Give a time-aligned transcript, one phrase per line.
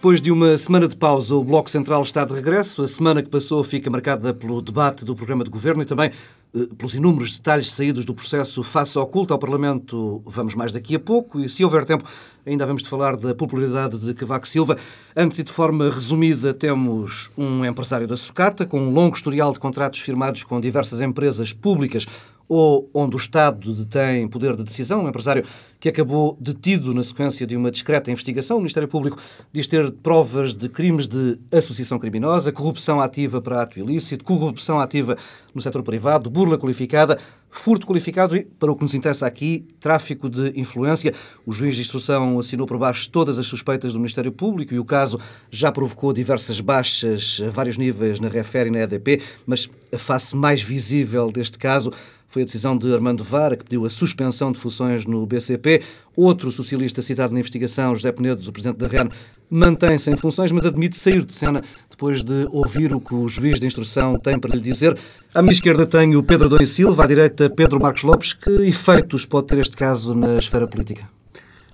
[0.00, 2.80] Depois de uma semana de pausa, o Bloco Central está de regresso.
[2.82, 6.10] A semana que passou fica marcada pelo debate do programa de governo e também
[6.54, 10.22] eh, pelos inúmeros detalhes saídos do processo face ao culto ao Parlamento.
[10.24, 12.04] Vamos mais daqui a pouco e, se houver tempo,
[12.46, 14.78] ainda vamos de falar da popularidade de Cavaco Silva.
[15.14, 19.60] Antes e de forma resumida, temos um empresário da sucata com um longo historial de
[19.60, 22.06] contratos firmados com diversas empresas públicas
[22.50, 25.44] ou onde o Estado detém poder de decisão, um empresário
[25.78, 28.56] que acabou detido na sequência de uma discreta investigação.
[28.56, 29.16] O Ministério Público
[29.52, 35.16] diz ter provas de crimes de associação criminosa, corrupção ativa para ato ilícito, corrupção ativa
[35.54, 40.28] no setor privado, burla qualificada, furto qualificado e, para o que nos interessa aqui, tráfico
[40.28, 41.14] de influência.
[41.46, 44.84] O juiz de instrução assinou por baixo todas as suspeitas do Ministério Público e o
[44.84, 45.20] caso
[45.52, 50.36] já provocou diversas baixas a vários níveis na REFER e na EDP, mas a face
[50.36, 51.92] mais visível deste caso
[52.30, 55.82] foi a decisão de Armando Vara, que pediu a suspensão de funções no BCP.
[56.14, 59.08] Outro socialista citado na investigação, José Penedo, o presidente da REN,
[59.50, 61.60] mantém-se em funções, mas admite sair de cena
[61.90, 64.96] depois de ouvir o que o juiz de instrução tem para lhe dizer.
[65.34, 68.32] À minha esquerda tenho Pedro Adões Silva, à direita Pedro Marcos Lopes.
[68.32, 71.19] Que efeitos pode ter este caso na esfera política?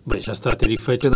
[0.07, 1.11] Bem, já está a ter efeitos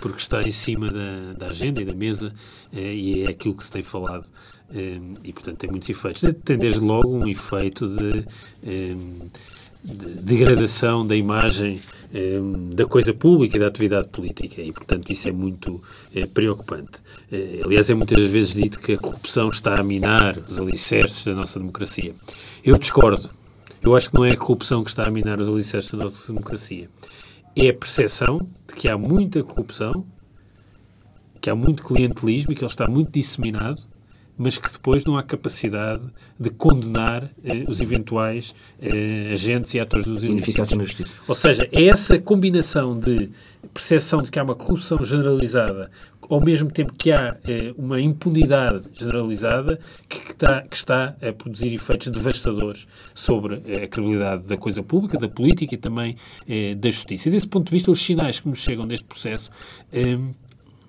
[0.00, 2.32] porque, está em cima da, da agenda e da mesa
[2.72, 4.26] eh, e é aquilo que se tem falado
[4.72, 6.22] Ehm, e, portanto, tem muitos efeitos.
[6.44, 8.24] Tem, desde logo, um efeito de,
[8.64, 9.28] ehm,
[9.84, 11.80] de degradação da imagem
[12.74, 14.62] da coisa pública e da atividade política.
[14.62, 15.82] E, portanto, isso é muito
[16.32, 17.02] preocupante.
[17.64, 21.58] Aliás, é muitas vezes dito que a corrupção está a minar os alicerces da nossa
[21.58, 22.14] democracia.
[22.62, 23.28] Eu discordo.
[23.82, 26.32] Eu acho que não é a corrupção que está a minar os alicerces da nossa
[26.32, 26.88] democracia.
[27.56, 28.38] É a percepção
[28.68, 30.04] de que há muita corrupção,
[31.40, 33.82] que há muito clientelismo e que ele está muito disseminado
[34.36, 36.02] mas que depois não há capacidade
[36.38, 41.14] de condenar eh, os eventuais eh, agentes e atores dos ilícitos.
[41.26, 43.30] Ou seja, é essa combinação de
[43.72, 45.90] percepção de que há uma corrupção generalizada,
[46.28, 51.32] ao mesmo tempo que há eh, uma impunidade generalizada, que, que, está, que, está, a
[51.32, 56.16] produzir efeitos devastadores sobre eh, a credibilidade da coisa pública, da política e também
[56.48, 57.28] eh, da justiça.
[57.28, 59.50] E desse ponto de vista, os sinais que nos chegam deste processo
[59.92, 60.18] eh,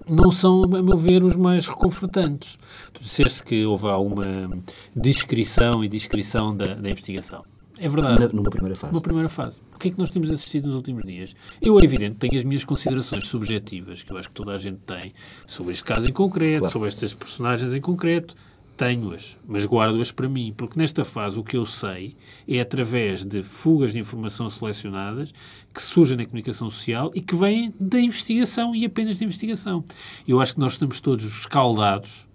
[0.08, 2.58] não são, a meu ver, os mais reconfortantes.
[2.94, 4.50] Tu disseste que houve alguma
[4.96, 7.44] descrição e descrição da, da investigação.
[7.78, 8.20] É verdade.
[8.20, 8.94] Na, numa primeira fase.
[8.94, 9.62] Numa primeira fase.
[9.74, 11.36] O que é que nós temos assistido nos últimos dias?
[11.62, 14.80] Eu, é evidente, tenho as minhas considerações subjetivas, que eu acho que toda a gente
[14.86, 15.14] tem,
[15.46, 16.74] sobre este caso em concreto, claro.
[16.74, 18.36] sobre estas personagens em concreto,
[18.78, 22.16] tenho-as, mas guardo-as para mim, porque nesta fase o que eu sei
[22.48, 25.34] é através de fugas de informação selecionadas
[25.74, 29.84] que surgem na comunicação social e que vêm da investigação e apenas da investigação.
[30.28, 32.28] Eu acho que nós estamos todos escaldados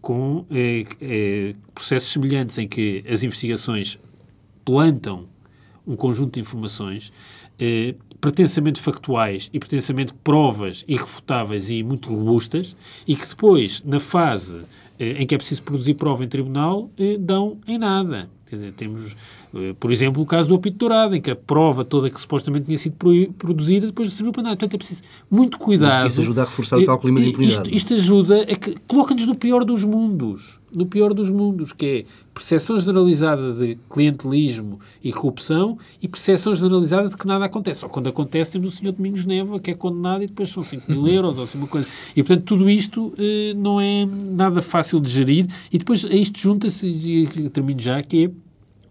[0.00, 3.98] com eh, eh, processos semelhantes em que as investigações
[4.66, 5.24] plantam
[5.86, 7.12] um conjunto de informações
[7.58, 14.60] eh, pretensamente factuais e pretensamente provas irrefutáveis e muito robustas e que depois, na fase
[14.98, 18.28] eh, em que é preciso produzir prova em tribunal, eh, dão em nada.
[18.56, 19.16] Quer dizer, temos,
[19.54, 22.66] eh, por exemplo, o caso do apito dourado, em que a prova toda que supostamente
[22.66, 22.96] tinha sido
[23.36, 24.56] produzida depois serviu para nada.
[24.56, 26.06] Portanto, é preciso muito cuidado.
[26.06, 27.68] Isso, ajuda a reforçar o tal clima de impunidade.
[27.68, 30.58] Isto, isto ajuda a que coloca-nos no pior dos mundos.
[30.72, 37.08] No pior dos mundos, que é percepção generalizada de clientelismo e corrupção e percepção generalizada
[37.08, 37.80] de que nada acontece.
[37.80, 40.90] Só quando acontece temos o senhor Domingos Neva, que é condenado e depois são 5
[40.90, 41.86] mil euros ou assim uma coisa.
[42.14, 45.46] E, portanto, tudo isto eh, não é nada fácil de gerir.
[45.72, 48.45] E depois a isto junta-se, e termino já, que é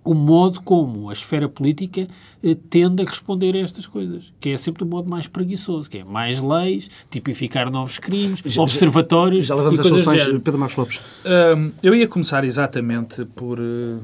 [0.06, 2.08] o modo como a esfera política
[2.44, 5.98] eh, tende a responder a estas coisas, que é sempre o modo mais preguiçoso, que
[5.98, 9.48] é mais leis, tipificar novos crimes, já, observatórios.
[9.48, 11.02] Já, já levamos as soluções, Pedro Marcos Lopes.
[11.26, 14.00] Um, eu ia começar exatamente por, uh,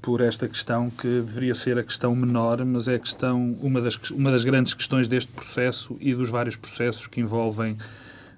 [0.00, 3.96] por esta questão que deveria ser a questão menor, mas é a questão, uma das,
[4.10, 7.76] uma das grandes questões deste processo e dos vários processos que envolvem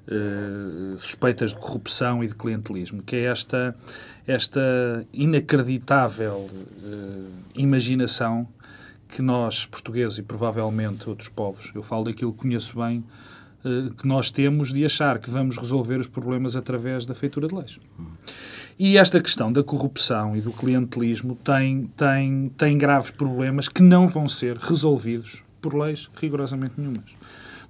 [0.09, 3.73] uh, suspeitas de corrupção e de clientelismo, que é esta
[4.27, 8.47] esta inacreditável uh, imaginação
[9.09, 13.05] que nós, portugueses e provavelmente outros povos, eu falo daquilo que conheço bem,
[13.65, 17.55] uh, que nós temos de achar que vamos resolver os problemas através da feitura de
[17.55, 17.79] leis.
[18.79, 24.07] E esta questão da corrupção e do clientelismo tem, tem, tem graves problemas que não
[24.07, 27.15] vão ser resolvidos por leis rigorosamente nenhumas.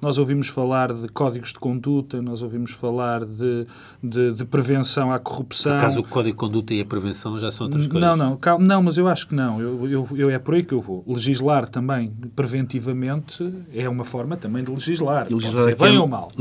[0.02, 3.69] Nós ouvimos falar de códigos de conduta, nós ouvimos falar de,
[4.02, 5.75] de, de prevenção à corrupção.
[5.75, 8.08] Por acaso o código de conduta e a prevenção já são outras coisas?
[8.08, 9.60] Não, não, calma, não mas eu acho que não.
[9.60, 11.04] Eu, eu, eu, é por aí que eu vou.
[11.06, 15.28] Legislar também preventivamente é uma forma também de legislar.
[15.31, 16.32] E legislar pode ser bem ou mal.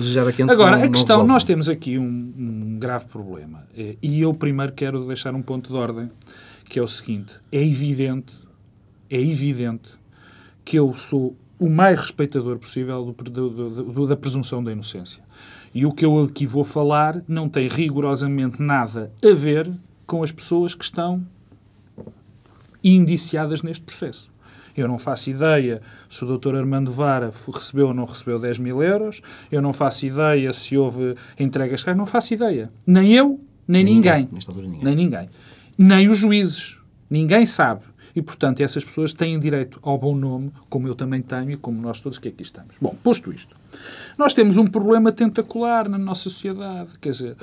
[0.49, 3.67] Agora, não, a questão, nós temos aqui um, um grave problema.
[3.77, 6.09] É, e eu primeiro quero deixar um ponto de ordem,
[6.67, 7.33] que é o seguinte.
[7.51, 8.33] É evidente,
[9.07, 9.91] é evidente
[10.65, 15.21] que eu sou o mais respeitador possível do, do, do, da presunção da inocência.
[15.71, 19.71] E o que eu aqui vou falar não tem rigorosamente nada a ver
[20.07, 21.23] com as pessoas que estão
[22.83, 24.31] indiciadas neste processo.
[24.75, 26.55] Eu não faço ideia se o Dr.
[26.55, 29.21] Armando Vara recebeu ou não recebeu 10 mil euros.
[29.51, 31.85] Eu não faço ideia se houve entregas.
[31.95, 32.71] Não faço ideia.
[32.87, 34.27] Nem eu, nem, nem ninguém.
[34.31, 34.79] ninguém.
[34.81, 35.29] Nem ninguém.
[35.77, 36.79] Nem os juízes.
[37.07, 37.83] Ninguém sabe.
[38.15, 41.81] E, portanto, essas pessoas têm direito ao bom nome, como eu também tenho e como
[41.81, 42.75] nós todos que aqui estamos.
[42.79, 43.55] Bom, posto isto,
[44.17, 47.35] nós temos um problema tentacular na nossa sociedade, quer dizer,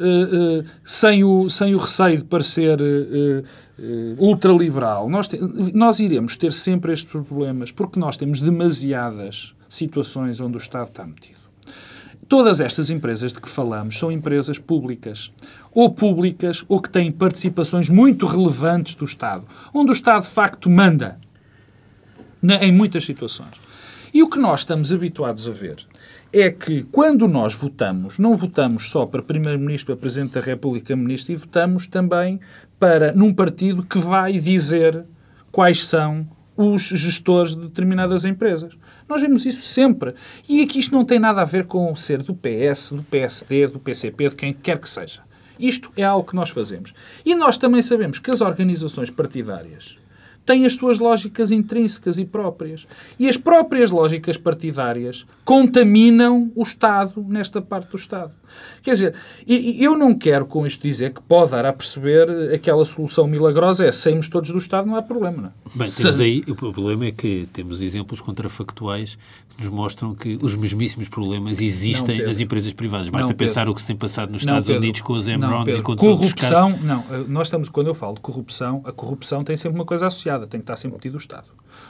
[0.00, 3.44] uh, uh, sem, o, sem o receio de parecer uh,
[4.18, 5.38] ultraliberal, nós, te,
[5.72, 11.04] nós iremos ter sempre estes problemas, porque nós temos demasiadas situações onde o Estado está
[11.04, 11.44] metido.
[12.28, 15.30] Todas estas empresas de que falamos são empresas públicas,
[15.74, 20.70] ou públicas, ou que têm participações muito relevantes do Estado, onde o Estado de facto
[20.70, 21.18] manda
[22.60, 23.60] em muitas situações.
[24.12, 25.84] E o que nós estamos habituados a ver
[26.32, 31.32] é que quando nós votamos, não votamos só para Primeiro-Ministro, para Presidente da República, Ministro,
[31.32, 32.38] e votamos também
[32.78, 35.04] para num partido que vai dizer
[35.50, 38.76] quais são os gestores de determinadas empresas.
[39.08, 40.14] Nós vemos isso sempre.
[40.48, 43.80] E aqui isto não tem nada a ver com ser do PS, do PSD, do
[43.80, 45.22] PCP, de quem quer que seja.
[45.58, 46.94] Isto é algo que nós fazemos.
[47.24, 49.98] E nós também sabemos que as organizações partidárias
[50.44, 52.86] têm as suas lógicas intrínsecas e próprias.
[53.18, 58.32] E as próprias lógicas partidárias contaminam o Estado nesta parte do Estado.
[58.82, 59.14] Quer dizer,
[59.46, 63.92] eu não quero com isto dizer que pode dar a perceber aquela solução milagrosa é
[63.92, 65.42] saímos todos do Estado, não há problema.
[65.42, 65.52] Não é?
[65.74, 69.18] Bem, temos aí, o problema é que temos exemplos contrafactuais
[69.56, 73.08] que nos mostram que os mesmíssimos problemas existem não, nas empresas privadas.
[73.08, 75.80] Basta não, pensar o que se tem passado nos Estados Unidos com os Emrons e
[75.80, 79.56] com corrupção, outros Não, eh, nós estamos, quando eu falo de corrupção, a corrupção tem
[79.56, 81.48] sempre uma coisa associada, tem que estar sempre metido o Estado.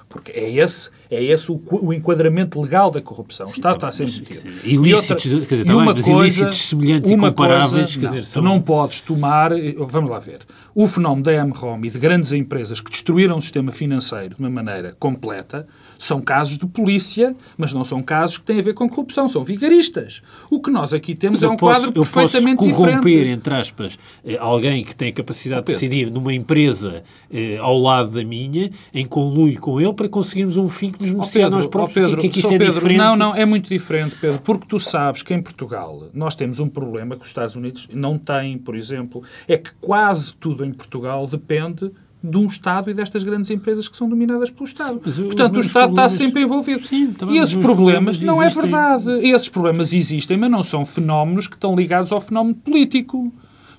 [0.08, 3.46] Porque é esse, é esse o, o enquadramento legal da corrupção.
[3.46, 4.66] O Estado tá está sempre metido.
[4.66, 7.96] Ilícitos, outra, quer dizer, também, mas coisa, ilícitos semelhantes e comparáveis.
[7.96, 8.42] Coisa, não, dizer, são...
[8.42, 9.50] Tu não podes tomar,
[9.88, 10.40] vamos lá ver,
[10.74, 14.50] o fenómeno da MROM e de grandes empresas que destruíram o sistema financeiro de uma
[14.50, 15.66] maneira completa,
[15.98, 19.42] são casos de polícia, mas não são casos que têm a ver com corrupção, são
[19.42, 20.22] vigaristas.
[20.50, 22.62] O que nós aqui temos é um posso, quadro perfeitamente diferente.
[22.62, 23.38] Eu posso corromper, diferente.
[23.38, 27.02] entre aspas, eh, alguém que tem a capacidade de decidir numa empresa
[27.32, 31.12] eh, ao lado da minha, em conluio com ele, para conseguirmos um fim que nos
[31.12, 31.94] beneficia a nós próprios.
[32.08, 32.98] Pedro, que, que isto é Pedro, diferente.
[32.98, 36.68] Não, não, é muito diferente, Pedro, porque tu sabes que em Portugal nós temos um
[36.68, 41.26] problema que os Estados Unidos não têm, por exemplo, é que quase tudo em Portugal
[41.26, 41.90] depende
[42.24, 44.98] de um Estado e destas grandes empresas que são dominadas pelo Estado.
[45.12, 46.86] Sim, Portanto, o Estado está sempre envolvido.
[46.86, 49.28] Sim, e esses problemas, problemas não é verdade.
[49.28, 53.30] Esses problemas existem, mas não são fenómenos que estão ligados ao fenómeno político.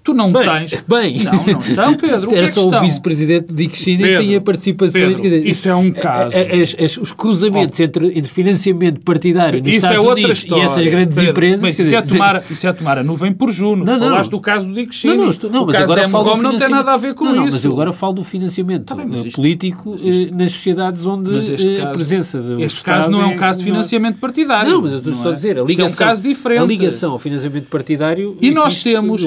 [0.06, 0.84] Tu não bem, tens.
[0.88, 2.32] Bem, não, não estão, Pedro.
[2.32, 4.94] Era é só o vice-presidente de China que tinha participações.
[4.94, 6.38] Pedro, dizer, isso é um caso.
[6.38, 10.62] As, as, os cruzamentos entre, entre, financiamento partidário nos isso é Estados é Unidos história.
[10.62, 11.62] e essas grandes Pedro, empresas.
[11.62, 13.84] Mas isso, é tomar, isso é tomar a nuvem por Juno.
[13.84, 14.10] Não, não.
[14.10, 15.18] Falaste do caso do Dick Cheney.
[15.18, 17.14] Não, não, estou, não o mas caso agora falo do não tem nada a ver
[17.16, 17.56] com não, não, isso.
[17.56, 21.32] Mas eu agora falo do financiamento tá bem, isto, político isto, eh, nas sociedades onde
[21.34, 24.72] eh, a presença do Este caso não é um caso de financiamento partidário.
[24.72, 25.58] Não, mas eu estou só a dizer.
[25.58, 26.62] A ligação, é um caso diferente.
[26.62, 28.38] A ligação ao financiamento partidário.
[28.40, 29.26] E nós temos.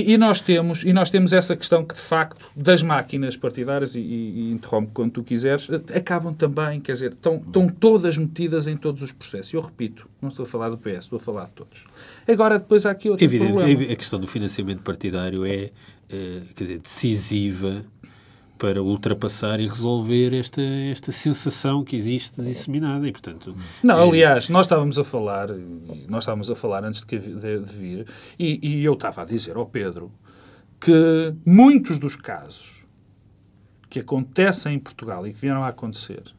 [0.00, 0.82] E nós temos.
[0.84, 4.90] E nós temos essa questão que, de facto, das máquinas partidárias, e, e, e interrompe
[4.92, 9.52] quando tu quiseres, acabam também, quer dizer, estão, estão todas metidas em todos os processos.
[9.52, 11.84] Eu repito, não estou a falar do PS, estou a falar de todos.
[12.26, 13.92] Agora, depois há aqui outro Evidente, problema.
[13.92, 15.70] A questão do financiamento partidário é,
[16.10, 17.84] é quer dizer, decisiva
[18.58, 23.54] para ultrapassar e resolver esta, esta sensação que existe disseminada e, portanto...
[23.82, 24.02] Não, é...
[24.02, 25.48] aliás, nós estávamos a falar,
[26.08, 28.06] nós estávamos a falar antes de, de, de vir,
[28.38, 30.10] e, e, eu estava a dizer ao Pedro
[30.80, 32.86] que muitos dos casos
[33.88, 36.35] que acontecem em Portugal e que vieram a acontecer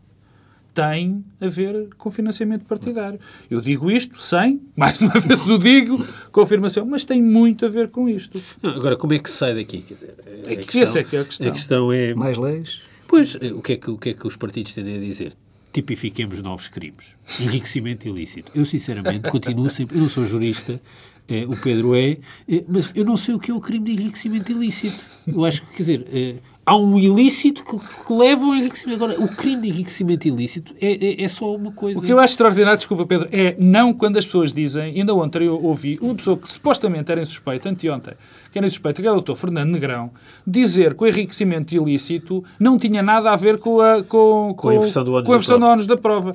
[0.77, 3.19] têm a ver com financiamento partidário.
[3.49, 7.89] Eu digo isto sem, mais uma vez o digo, confirmação, mas tem muito a ver
[7.89, 8.39] com isto.
[8.61, 9.81] Não, agora, como é que se sai daqui?
[9.81, 11.47] Quer dizer, a, é que questão, é que é a questão.
[11.47, 12.13] A questão é...
[12.13, 12.81] Mais leis?
[13.07, 15.33] Pois, o que, é que, o que é que os partidos tendem a dizer?
[15.73, 17.15] Tipifiquemos novos crimes.
[17.39, 18.51] Enriquecimento ilícito.
[18.53, 19.97] Eu, sinceramente, continuo sempre...
[19.97, 20.79] Eu não sou jurista,
[21.27, 22.17] é, o Pedro é,
[22.47, 25.03] é, mas eu não sei o que é o crime de enriquecimento ilícito.
[25.25, 26.35] Eu acho que, quer dizer, é,
[26.67, 29.01] há um ilícito que, que, leva ao enriquecimento.
[29.01, 31.97] Agora, o crime de enriquecimento ilícito é, é, é, só uma coisa.
[31.97, 35.45] O que eu acho extraordinário, desculpa, Pedro, é não quando as pessoas dizem, ainda ontem
[35.45, 38.15] eu ouvi uma pessoa que supostamente era insuspeita, anteontem,
[38.57, 39.35] que era suspeito, que era o Dr.
[39.35, 40.11] Fernando Negrão,
[40.45, 44.69] dizer que o enriquecimento ilícito não tinha nada a ver com a, com, com, com
[44.69, 46.31] a inversão do ónus, da, da, da prova.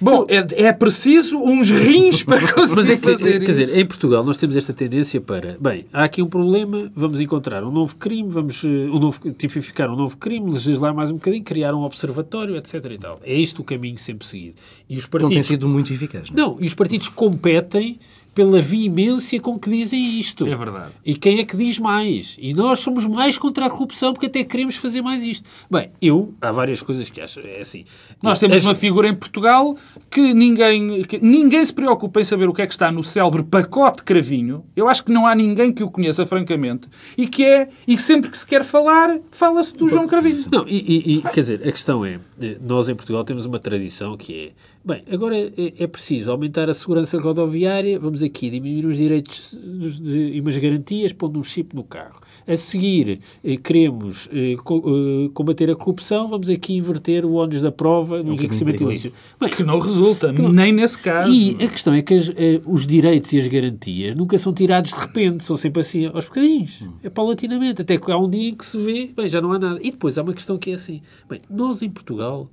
[0.00, 3.86] Bom, é, é preciso uns rins para conseguir Mas é que, fazer Quer dizer, em
[3.86, 7.96] Portugal nós temos esta tendência para, bem, há aqui um problema, vamos encontrar um novo
[7.96, 11.82] crime, vamos uh, um novo, tipificar um novo crime, legislar mais um bocadinho, criar um
[11.82, 12.84] observatório, etc.
[12.84, 13.20] E tal.
[13.22, 14.56] É este o caminho sempre seguido.
[14.90, 15.30] E os partidos...
[15.30, 16.30] Não tem sido muito eficaz.
[16.30, 17.98] Não, não e os partidos competem
[18.34, 20.46] pela veemência com que dizem isto.
[20.46, 20.92] É verdade.
[21.04, 22.36] E quem é que diz mais?
[22.38, 25.48] E nós somos mais contra a corrupção porque até queremos fazer mais isto.
[25.70, 27.40] Bem, eu, há várias coisas que acho.
[27.40, 27.84] É assim.
[28.22, 29.76] Nós temos uma figura em Portugal
[30.10, 33.42] que ninguém, que ninguém se preocupa em saber o que é que está no célebre
[33.42, 34.64] pacote cravinho.
[34.74, 36.88] Eu acho que não há ninguém que o conheça, francamente.
[37.16, 40.44] E que é, e sempre que se quer falar, fala-se do João Cravinho.
[40.50, 42.18] Não, e, e, quer dizer, a questão é,
[42.60, 44.52] nós em Portugal temos uma tradição que é,
[44.84, 50.40] bem, agora é, é preciso aumentar a segurança rodoviária, vamos aqui diminuir os direitos e
[50.40, 52.20] umas garantias pondo um chip no carro.
[52.46, 57.62] A seguir, eh, queremos eh, co eh, combater a corrupção, vamos aqui inverter o ónus
[57.62, 59.16] da prova no é enriquecimento ilícito.
[59.40, 60.52] Mas que não resulta, que não...
[60.52, 61.32] nem nesse caso.
[61.32, 62.30] E a questão é que as,
[62.66, 66.82] os direitos e as garantias nunca são tirados de repente, são sempre assim, aos bocadinhos.
[66.82, 66.92] Hum.
[67.02, 69.58] É paulatinamente, até que há um dia em que se vê, bem, já não há
[69.58, 69.78] nada.
[69.80, 72.50] E depois há uma questão que é assim, bem, nós em Portugal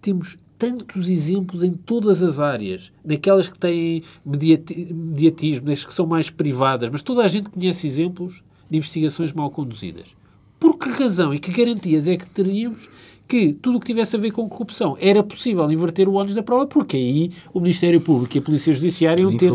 [0.00, 6.30] temos tantos exemplos em todas as áreas, naquelas que têm mediatismo, nas que são mais
[6.30, 10.14] privadas, mas toda a gente conhece exemplos de investigações mal conduzidas.
[10.58, 12.88] Por que razão e que garantias é que teríamos
[13.26, 16.42] que tudo o que tivesse a ver com corrupção era possível inverter o ônus da
[16.42, 19.50] prova, porque aí o Ministério Público e a Polícia Judiciária iam, ter,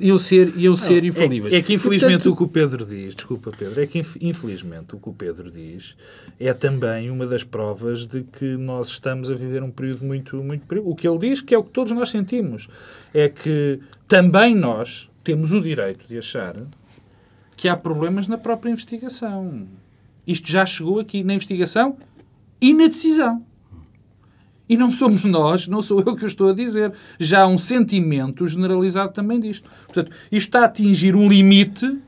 [0.00, 1.52] iam ser, iam ser não, infalíveis.
[1.52, 4.94] É, é, que infelizmente Portanto, o que o Pedro diz, desculpa Pedro, é que infelizmente
[4.94, 5.96] o que o Pedro diz
[6.38, 10.66] é também uma das provas de que nós estamos a viver um período muito, muito
[10.66, 10.92] perigoso.
[10.92, 12.68] O que ele diz, que é o que todos nós sentimos,
[13.12, 16.56] é que também nós temos o direito de achar
[17.56, 19.66] que há problemas na própria investigação.
[20.26, 21.96] Isto já chegou aqui na investigação
[22.60, 23.44] e na decisão.
[24.66, 26.92] E não somos nós, não sou eu que o estou a dizer.
[27.18, 29.70] Já há um sentimento generalizado também disto.
[29.86, 31.98] Portanto, isto está a atingir um limite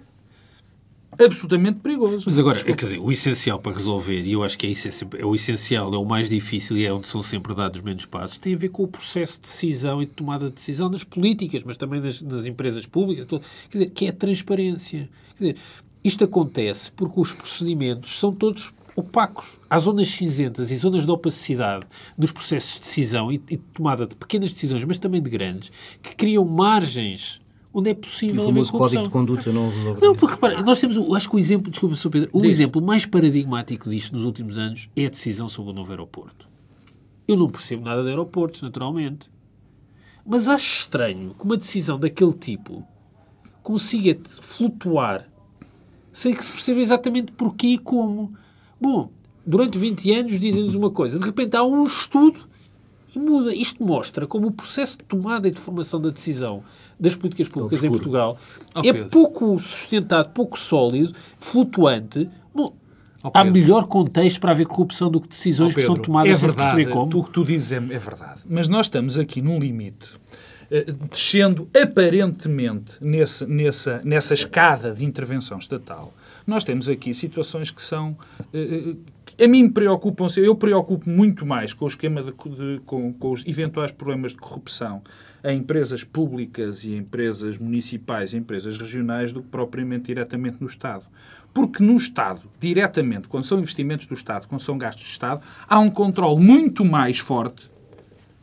[1.24, 2.24] absolutamente perigoso.
[2.26, 4.72] Mas agora, quer dizer, o essencial para resolver, e eu acho que é,
[5.18, 8.38] é o essencial, é o mais difícil e é onde são sempre dados menos passos,
[8.38, 11.62] tem a ver com o processo de decisão e de tomada de decisão nas políticas,
[11.64, 15.08] mas também nas, nas empresas públicas, todo, quer dizer, que é a transparência.
[15.36, 15.56] Quer dizer,
[16.04, 19.58] isto acontece porque os procedimentos são todos opacos.
[19.68, 24.16] Há zonas cinzentas e zonas de opacidade nos processos de decisão e, e tomada de
[24.16, 25.70] pequenas decisões, mas também de grandes,
[26.02, 27.40] que criam margens
[27.78, 30.00] onde é possível o famoso código de conduta não resolve.
[30.00, 32.08] Não, porque repara, nós temos, acho que o exemplo, desculpa, Sr.
[32.10, 32.52] Pedro, o Diz.
[32.52, 36.48] exemplo mais paradigmático disto nos últimos anos é a decisão sobre o novo aeroporto.
[37.28, 39.30] Eu não percebo nada de aeroportos, naturalmente.
[40.24, 42.82] Mas acho estranho que uma decisão daquele tipo
[43.62, 45.28] consiga flutuar
[46.10, 48.32] sem que se perceba exatamente porquê e como.
[48.80, 49.10] Bom,
[49.44, 52.48] durante 20 anos dizem-nos uma coisa, de repente há um estudo
[53.14, 53.54] e muda.
[53.54, 56.64] Isto mostra como o processo de tomada e de formação da decisão
[56.98, 58.38] das políticas públicas em Portugal
[58.74, 62.28] oh, é pouco sustentado, pouco sólido, flutuante.
[62.54, 62.74] Bom,
[63.22, 66.46] oh, há melhor contexto para haver corrupção do que decisões oh, que são tomadas é
[66.46, 67.18] verdade, sem perceber como.
[67.18, 68.40] O que tu dizes é, é verdade.
[68.48, 70.10] Mas nós estamos aqui num limite
[70.70, 76.12] eh, descendo aparentemente nesse, nessa, nessa escada de intervenção estatal,
[76.46, 78.16] nós temos aqui situações que são.
[79.38, 83.44] A mim preocupam Eu preocupo muito mais com o esquema de, de com, com, os
[83.46, 85.02] eventuais problemas de corrupção
[85.44, 91.04] em empresas públicas e empresas municipais e empresas regionais do que propriamente diretamente no Estado.
[91.52, 95.78] Porque no Estado, diretamente, quando são investimentos do Estado, quando são gastos do Estado, há
[95.78, 97.70] um controle muito mais forte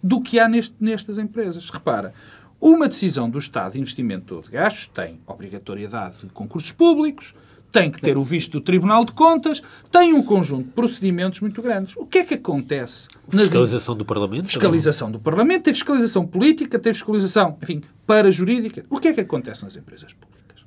[0.01, 1.71] do que há neste, nestas empresas.
[1.71, 2.13] Repara,
[2.62, 7.33] uma decisão do Estado de investimento de gastos tem obrigatoriedade de concursos públicos,
[7.73, 9.61] tem que ter o visto do Tribunal de Contas,
[9.91, 11.97] tem um conjunto de procedimentos muito grandes.
[11.97, 13.07] O que é que acontece?
[13.27, 14.45] Fiscalização do Parlamento?
[14.45, 18.85] Fiscalização do Parlamento, tem fiscalização política, tem fiscalização, enfim, para jurídica.
[18.91, 20.63] O que é que acontece nas empresas públicas?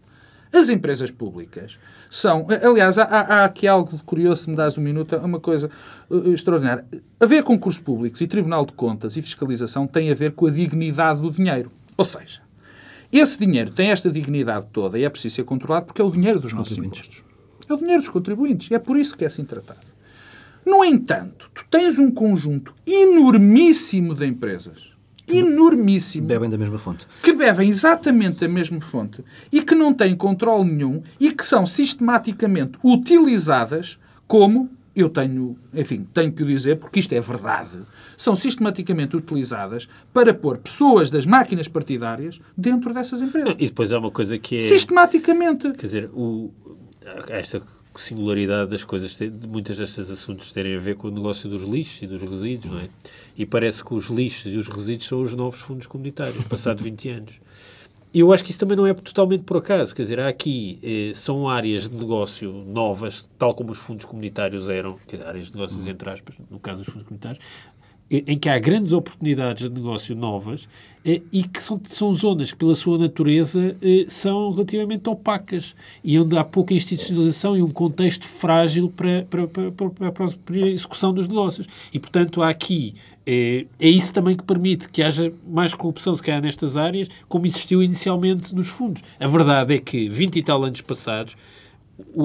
[0.52, 1.78] As empresas públicas
[2.10, 2.46] são.
[2.62, 5.70] Aliás, há, há aqui algo curioso, se me dás um minuto, é uma coisa
[6.10, 6.84] uh, extraordinária.
[7.20, 11.20] Haver concursos públicos e Tribunal de Contas e fiscalização tem a ver com a dignidade
[11.20, 11.70] do dinheiro.
[11.96, 12.40] Ou seja,
[13.12, 16.40] esse dinheiro tem esta dignidade toda e é preciso ser controlado porque é o dinheiro
[16.40, 17.22] dos nossos impostos.
[17.68, 18.70] É o dinheiro dos contribuintes.
[18.70, 19.86] E é por isso que é assim tratado.
[20.64, 24.96] No entanto, tu tens um conjunto enormíssimo de empresas
[25.28, 26.26] enormíssimo.
[26.26, 27.06] Bebem da mesma fonte.
[27.22, 31.66] Que bebem exatamente da mesma fonte e que não têm controle nenhum e que são
[31.66, 37.78] sistematicamente utilizadas como eu tenho, enfim, tenho que o dizer porque isto é verdade,
[38.16, 43.54] são sistematicamente utilizadas para pôr pessoas das máquinas partidárias dentro dessas empresas.
[43.58, 44.60] E depois há uma coisa que é...
[44.62, 45.70] Sistematicamente.
[45.72, 46.50] Quer dizer, o,
[47.28, 47.62] esta
[47.94, 52.02] singularidade das coisas, de muitas destes assuntos terem a ver com o negócio dos lixos
[52.02, 52.88] e dos resíduos, não é?
[53.36, 57.08] E parece que os lixos e os resíduos são os novos fundos comunitários, passado 20
[57.10, 57.40] anos.
[58.16, 60.78] E eu acho que isso também não é totalmente por acaso, quer dizer, há aqui,
[60.82, 65.84] eh, são áreas de negócio novas, tal como os fundos comunitários eram, áreas de negócios
[65.84, 65.92] uhum.
[65.92, 67.44] entre aspas, no caso dos fundos comunitários,
[68.10, 70.68] em que há grandes oportunidades de negócio novas
[71.04, 76.18] eh, e que são, são zonas que, pela sua natureza, eh, são relativamente opacas e
[76.18, 81.26] onde há pouca institucionalização e um contexto frágil para, para, para, para, a execução dos
[81.26, 81.66] negócios.
[81.92, 82.94] E, portanto, há aqui.
[83.28, 87.44] É, é isso também que permite que haja mais corrupção, se calhar, nestas áreas, como
[87.44, 89.02] existiu inicialmente nos fundos.
[89.18, 91.36] A verdade é que, 20 e tal anos passados,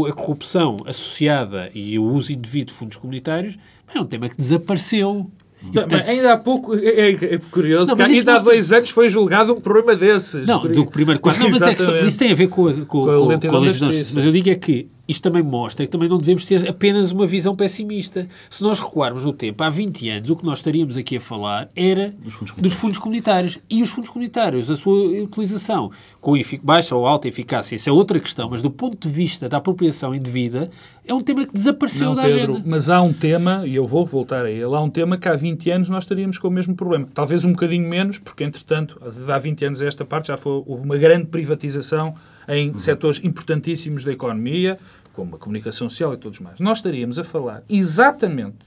[0.07, 3.57] a corrupção associada e o uso indevido de fundos comunitários
[3.95, 5.31] é um tema que desapareceu
[5.61, 9.09] mas ainda há pouco, é, é, é curioso, não, que ainda há dois anos foi
[9.09, 10.45] julgado um problema desses.
[10.45, 11.43] Não, do primeiro quadro.
[11.43, 14.25] Não, mas é que isso tem a ver com, com, com, com a lentidão Mas
[14.25, 17.55] eu digo é que isto também mostra que também não devemos ter apenas uma visão
[17.55, 18.27] pessimista.
[18.49, 21.69] Se nós recuarmos no tempo, há 20 anos, o que nós estaríamos aqui a falar
[21.75, 23.59] era dos fundos, dos fundos comunitários.
[23.69, 28.19] E os fundos comunitários, a sua utilização com baixa ou alta eficácia, isso é outra
[28.19, 30.69] questão, mas do ponto de vista da apropriação indevida,
[31.05, 32.63] é um tema que desapareceu não, da Pedro, agenda.
[32.65, 35.35] Mas há um tema, e eu vou voltar a ele, há um tema que há
[35.35, 37.07] 20 anos nós estaríamos com o mesmo problema.
[37.13, 40.83] Talvez um bocadinho menos, porque entretanto, há 20 anos a esta parte já foi, houve
[40.83, 42.13] uma grande privatização
[42.47, 42.79] em uhum.
[42.79, 44.77] setores importantíssimos da economia,
[45.13, 48.65] como a comunicação social e todos mais, nós estaríamos a falar exatamente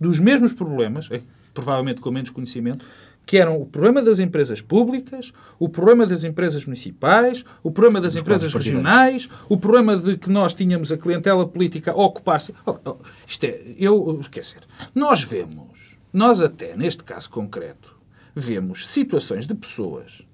[0.00, 1.20] dos mesmos problemas, eh,
[1.54, 2.84] provavelmente com menos conhecimento,
[3.26, 8.14] que eram o problema das empresas públicas, o problema das empresas municipais, o problema das
[8.14, 12.54] empresas regionais, o problema de que nós tínhamos a clientela política a ocupar-se.
[12.64, 12.96] Oh, oh,
[13.26, 14.60] isto é, eu, quer dizer,
[14.94, 17.96] nós vemos, nós até neste caso concreto,
[18.34, 20.25] vemos situações de pessoas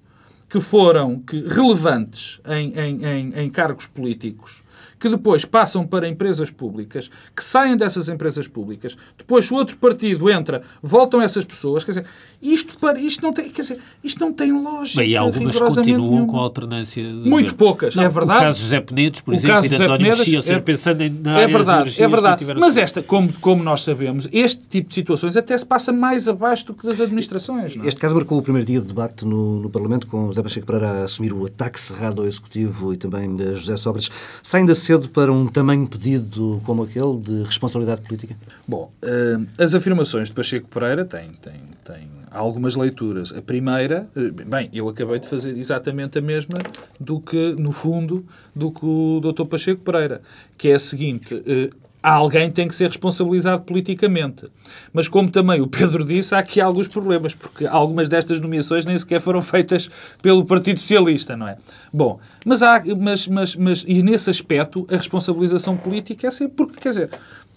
[0.53, 4.62] que foram que, relevantes em, em, em, em cargos políticos
[5.03, 10.29] que depois passam para empresas públicas, que saem dessas empresas públicas, depois o outro partido
[10.29, 12.05] entra, voltam essas pessoas, quer dizer,
[12.41, 15.01] isto, para, isto, não, tem, quer dizer, isto não tem lógica.
[15.01, 16.27] Bem, e algumas continuam nenhuma.
[16.31, 17.03] com a alternância.
[17.03, 18.39] Muito poucas, não, é verdade.
[18.39, 21.09] O caso de José Penedos, por o exemplo, e de António Mexia, é, pensando em,
[21.09, 22.45] na é verdade, é verdade.
[22.57, 26.67] Mas esta, como, como nós sabemos, este tipo de situações até se passa mais abaixo
[26.67, 27.75] do que das administrações.
[27.75, 27.83] Não?
[27.83, 27.89] É?
[27.89, 31.01] Este caso marcou o primeiro dia de debate no, no Parlamento, com José Pacheco Pereira
[31.01, 34.09] a assumir o ataque cerrado ao Executivo e também de José Sócrates.
[34.41, 38.35] Está ainda cedo para um tamanho pedido como aquele de responsabilidade política?
[38.67, 43.31] Bom, uh, as afirmações de Pacheco Pereira têm, têm, têm algumas leituras.
[43.31, 46.59] A primeira, eh, bem, eu acabei de fazer exatamente a mesma
[46.99, 48.25] do que, no fundo,
[48.55, 49.45] do que o Dr.
[49.45, 50.21] Pacheco Pereira,
[50.57, 54.51] que é a seguinte: uh, alguém tem que ser responsabilizado politicamente.
[54.91, 58.97] Mas como também o Pedro disse, há aqui alguns problemas, porque algumas destas nomeações nem
[58.97, 59.89] sequer foram feitas
[60.21, 61.57] pelo Partido Socialista, não é?
[61.93, 66.79] Bom, mas há, mas, mas, mas e nesse aspecto a responsabilização política é sempre porque,
[66.79, 67.09] quer dizer,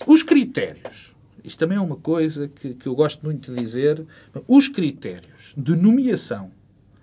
[0.07, 4.05] os critérios, isto também é uma coisa que, que eu gosto muito de dizer,
[4.47, 6.51] os critérios de nomeação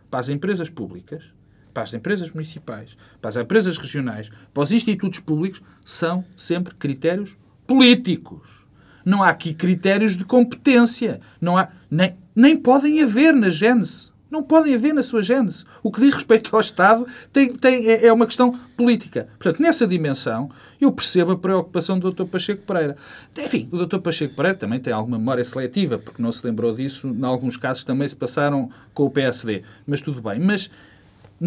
[0.10, 1.34] para as empresas públicas
[1.74, 7.36] para as empresas municipais, para as empresas regionais, para os institutos públicos, são sempre critérios
[7.66, 8.64] políticos.
[9.06, 11.20] Não há aqui critérios de competência.
[11.42, 14.14] Não há, nem, nem podem haver na gênese.
[14.34, 15.64] Não podem haver na sua gênese.
[15.84, 19.28] O que diz respeito ao Estado tem, tem, é, é uma questão política.
[19.38, 20.50] Portanto, nessa dimensão,
[20.82, 22.26] eu percebo a preocupação do Dr.
[22.26, 22.98] Pacheco Pereira.
[23.38, 24.00] Enfim, o Dr.
[24.00, 27.08] Pacheco Pereira também tem alguma memória seletiva, porque não se lembrou disso.
[27.10, 29.62] Em alguns casos também se passaram com o PSD.
[29.86, 30.40] Mas tudo bem.
[30.40, 30.68] Mas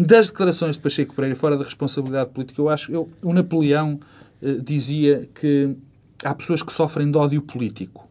[0.05, 3.99] das declarações de Pacheco Pereira fora da responsabilidade política, eu acho eu, o Napoleão
[4.41, 5.75] eh, dizia que
[6.23, 8.07] há pessoas que sofrem de ódio político.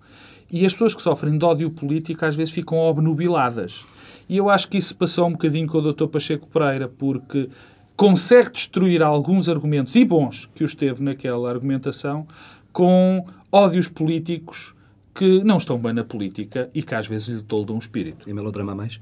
[0.50, 3.84] E as pessoas que sofrem de ódio político às vezes ficam obnubiladas.
[4.28, 6.06] E eu acho que isso passou um bocadinho com o Dr.
[6.06, 7.48] Pacheco Pereira, porque
[7.96, 12.26] consegue destruir alguns argumentos, e bons, que os teve naquela argumentação,
[12.72, 14.74] com ódios políticos
[15.14, 18.28] que não estão bem na política e que às vezes lhe toldam o espírito.
[18.28, 19.00] E melodrama mais?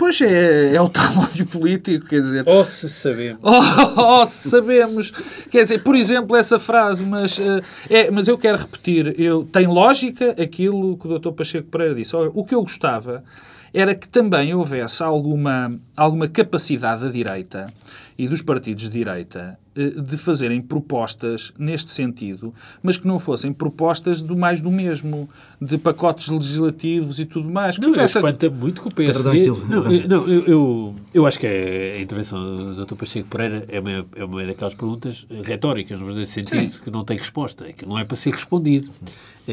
[0.00, 2.48] Pois é, é o tal ódio político, quer dizer.
[2.48, 3.38] Ou se sabemos.
[3.44, 5.10] Oh, oh, se sabemos.
[5.50, 9.66] quer dizer, por exemplo, essa frase, mas, uh, é, mas eu quero repetir, eu, tem
[9.66, 11.32] lógica aquilo que o Dr.
[11.32, 12.16] Pacheco Pereira disse.
[12.16, 13.22] O que eu gostava
[13.74, 17.66] era que também houvesse alguma, alguma capacidade da direita
[18.16, 22.52] e dos partidos de direita de fazerem propostas neste sentido,
[22.82, 25.28] mas que não fossem propostas do mais do mesmo,
[25.60, 27.78] de pacotes legislativos e tudo mais.
[27.78, 28.18] Não, essa...
[28.18, 29.46] espanta muito que o PSD...
[29.46, 29.92] Não, não
[30.28, 32.94] eu, eu, eu, acho que a intervenção do Dr.
[32.96, 36.80] Pacheco Pereira é uma, é uma daquelas perguntas retóricas, no verdadeiro sentido, Sim.
[36.82, 38.90] que não tem resposta, que não é para ser respondido.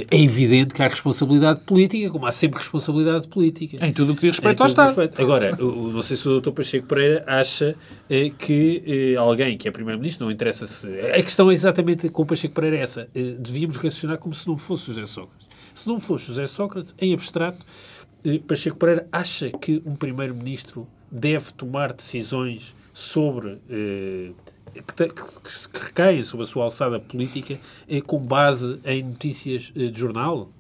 [0.10, 3.86] É evidente que há responsabilidade política, como há sempre responsabilidade política.
[3.86, 4.88] Em tudo o que diz respeito ao Estado.
[4.88, 5.22] Respeito.
[5.22, 6.52] Agora, não sei se o Dr.
[6.52, 7.76] Pacheco Pereira acha
[8.10, 10.88] eh, que eh, alguém que é Primeiro-Ministro ministro, não interessa se...
[11.12, 13.08] A questão é exatamente com o Pacheco Pereira essa.
[13.14, 15.48] Eh, devíamos racionar como se não fosse José Sócrates.
[15.74, 17.66] Se não fosse José Sócrates, em abstrato,
[18.24, 23.60] eh, Pacheco Pereira acha que um primeiro-ministro deve tomar decisões sobre...
[24.78, 30.00] Que, que, recaem sobre a sua alçada política eh, com base em notícias eh, de
[30.00, 30.52] jornal?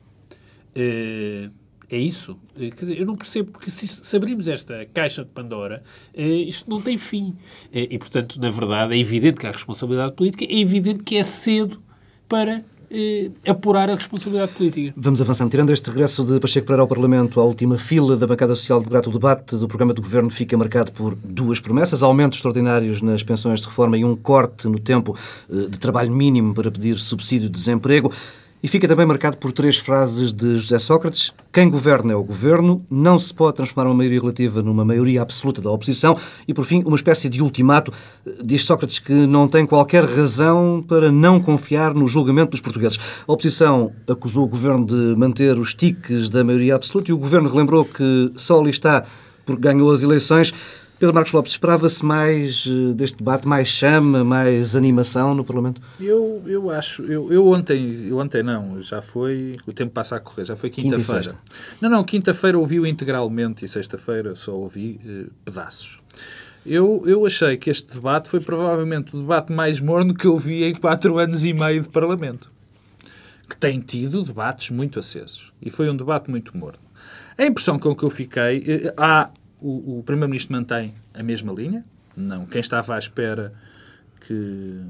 [0.76, 1.50] Eh,
[1.90, 2.38] é isso?
[2.56, 5.82] Quer dizer, eu não percebo, porque se, se abrirmos esta caixa de Pandora,
[6.14, 7.34] eh, isto não tem fim.
[7.74, 11.24] Eh, e, portanto, na verdade, é evidente que há responsabilidade política, é evidente que é
[11.24, 11.82] cedo
[12.28, 14.94] para eh, apurar a responsabilidade política.
[14.96, 15.50] Vamos avançando.
[15.52, 19.14] Tirando este regresso de Pacheco Pereira ao Parlamento, a última fila da bancada social-democrata, o
[19.14, 23.68] debate do programa do Governo fica marcado por duas promessas, aumentos extraordinários nas pensões de
[23.68, 25.18] reforma e um corte no tempo
[25.50, 28.12] eh, de trabalho mínimo para pedir subsídio de desemprego.
[28.62, 32.84] E fica também marcado por três frases de José Sócrates: quem governa é o governo,
[32.90, 36.18] não se pode transformar uma maioria relativa numa maioria absoluta da oposição,
[36.48, 37.94] e por fim, uma espécie de ultimato.
[38.44, 43.00] Diz Sócrates que não tem qualquer razão para não confiar no julgamento dos portugueses.
[43.28, 47.50] A oposição acusou o governo de manter os tiques da maioria absoluta e o governo
[47.50, 49.06] relembrou que só ali está
[49.46, 50.54] porque ganhou as eleições.
[51.00, 55.80] Pedro Marcos Lopes, esperava-se mais eh, deste debate, mais chama, mais animação no Parlamento?
[56.00, 60.20] Eu, eu acho, eu, eu ontem, eu ontem não, já foi, o tempo passa a
[60.20, 61.22] correr, já foi quinta-feira.
[61.22, 61.40] Quinta
[61.80, 66.00] não, não, quinta-feira ouvi-o integralmente e sexta-feira só ouvi eh, pedaços.
[66.66, 70.64] Eu, eu achei que este debate foi provavelmente o debate mais morno que eu vi
[70.64, 72.52] em quatro anos e meio de Parlamento.
[73.48, 75.54] Que tem tido debates muito acesos.
[75.62, 76.80] E foi um debate muito morno.
[77.38, 78.64] A impressão com que eu fiquei...
[78.68, 79.30] Eh, há
[79.60, 81.86] o, o Primeiro-Ministro mantém a mesma linha.
[82.16, 83.54] Não, quem estava à espera
[84.22, 84.82] que,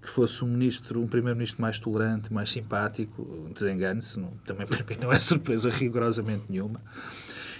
[0.00, 5.12] que fosse um ministro, um primeiro-ministro mais tolerante, mais simpático, desengane-se, também para mim não
[5.12, 6.80] é surpresa rigorosamente nenhuma.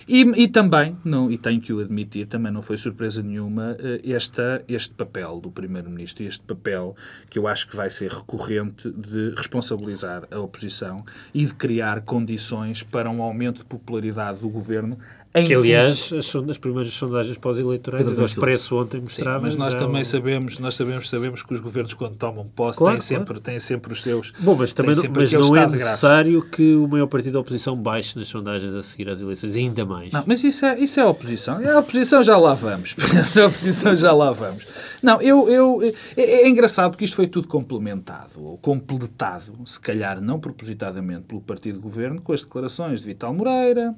[0.09, 4.01] E, e, também, não, e tenho que o admitir, também não foi surpresa nenhuma eh,
[4.13, 6.97] esta, este papel do Primeiro-Ministro, este papel
[7.31, 12.83] que eu acho que vai ser recorrente de responsabilizar a oposição e de criar condições
[12.83, 14.99] para um aumento de popularidade do governo
[15.35, 19.39] em que, aliás, as, as primeiras sondagens pós-eleitorais, o Expresso ontem mostrava...
[19.39, 22.99] Sim, mas nós também sabemos, nós sabemos, sabemos que os governos, quando tomam posse, claro,
[22.99, 23.25] têm, claro.
[23.25, 24.33] sempre, têm sempre os seus...
[24.39, 28.19] Bom, mas também não, mas não é necessário que o maior partido da oposição baixe
[28.19, 30.13] nas sondagens a seguir às eleições, ainda mais.
[30.13, 31.59] Não, mas isso é, isso é a oposição.
[31.67, 32.95] A oposição já lá vamos.
[33.35, 34.67] a oposição já lá vamos.
[35.03, 35.83] Não, eu, eu,
[36.17, 41.41] é, é engraçado porque isto foi tudo complementado, ou completado, se calhar não propositadamente pelo
[41.41, 43.95] partido de governo, com as declarações de Vital Moreira,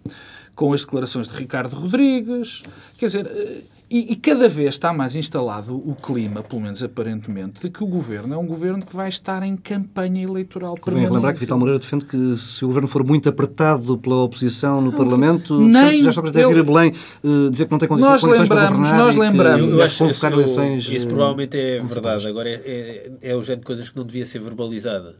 [0.54, 2.62] com as declarações de Ricardo Rodrigues.
[2.98, 7.60] Quer dizer, eh, e, e, cada vez está mais instalado o clima, pelo menos aparentemente,
[7.60, 11.06] de que o governo é um governo que vai estar em campanha eleitoral permanente.
[11.06, 14.80] Convém lembrar que Vital Moreira defende que se o governo for muito apertado pela oposição
[14.80, 17.78] no não, Parlamento, nem, já só que deve ir a Belém uh, dizer que não
[17.78, 20.88] tem condições, condições para governar nós lembramos, eu acho convocar isso, eleições.
[20.88, 22.26] Isso provavelmente é verdade.
[22.26, 25.14] Agora é, é, é o género de coisas que não devia ser verbalizada.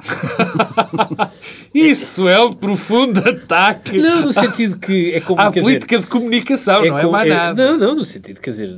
[1.74, 3.98] Isso é um profundo ataque.
[3.98, 5.40] Não, no sentido que é como.
[5.40, 7.66] A política dizer, de comunicação, é não é mais é, nada.
[7.66, 8.76] Não, não, no sentido, quer dizer,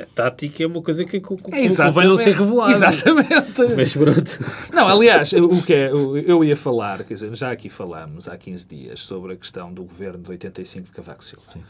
[0.00, 2.72] a tática é uma coisa que é, vai não ser revelada.
[2.72, 3.76] Exatamente.
[3.76, 4.44] Mas pronto.
[4.72, 8.66] Não, aliás, o que é, eu ia falar, quer dizer, já aqui falámos há 15
[8.66, 11.44] dias sobre a questão do governo de 85 de Cavaco Silva.
[11.52, 11.62] Sim.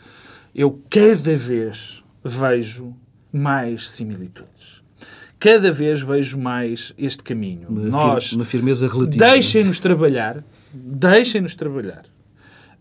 [0.54, 2.94] Eu cada vez vejo
[3.32, 4.59] mais similitudes
[5.40, 7.66] cada vez vejo mais este caminho.
[7.68, 9.24] Uma, Nós, uma firmeza relativa.
[9.24, 12.04] Deixem-nos trabalhar, deixem-nos trabalhar.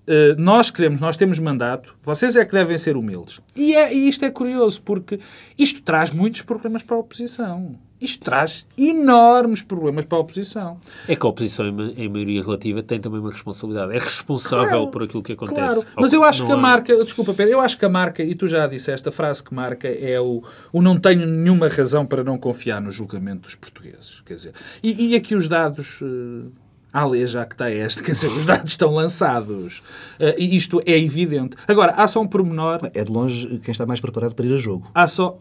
[0.05, 3.39] Uh, nós queremos, nós temos mandato, vocês é que devem ser humildes.
[3.55, 5.19] E, é, e isto é curioso, porque
[5.57, 7.79] isto traz muitos problemas para a oposição.
[8.01, 10.79] Isto traz enormes problemas para a oposição.
[11.07, 13.93] É que a oposição, em maioria relativa, tem também uma responsabilidade.
[13.93, 15.81] É responsável claro, por aquilo que acontece.
[15.81, 15.88] Claro.
[15.97, 18.47] Mas eu acho que a marca, desculpa Pedro, eu acho que a marca, e tu
[18.47, 22.38] já disseste, a frase que marca é o, o não tenho nenhuma razão para não
[22.38, 24.21] confiar no julgamento dos portugueses.
[24.25, 25.99] Quer dizer, e, e aqui os dados.
[26.01, 26.51] Uh,
[26.91, 29.80] a lei já que está este, quer dizer, os dados estão lançados.
[30.19, 31.56] Uh, e isto é evidente.
[31.67, 32.80] Agora, há só um pormenor.
[32.93, 34.88] É de longe quem está mais preparado para ir a jogo.
[34.93, 35.38] Há só.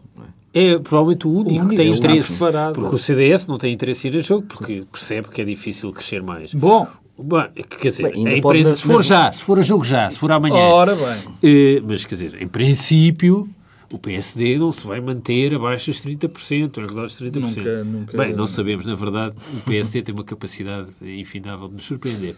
[0.51, 2.39] É provavelmente o único, que tem interesse.
[2.73, 5.91] Porque o CDS não tem interesse em ir a jogo, porque percebe que é difícil
[5.91, 6.53] crescer mais.
[6.55, 6.87] Bom,
[7.21, 7.43] Bom,
[7.81, 10.31] quer dizer, bem, a empresa, se for já, se for a jogo já, se for
[10.31, 10.69] amanhã.
[10.69, 11.79] Ora bem.
[11.79, 13.47] Uh, mas, quer dizer, em princípio,
[13.91, 17.39] o PSD não se vai manter abaixo dos 30%, ou redor dos 30%.
[17.39, 18.17] Nunca, nunca...
[18.17, 22.35] Bem, não sabemos, na verdade, o PSD tem uma capacidade infindável de nos surpreender.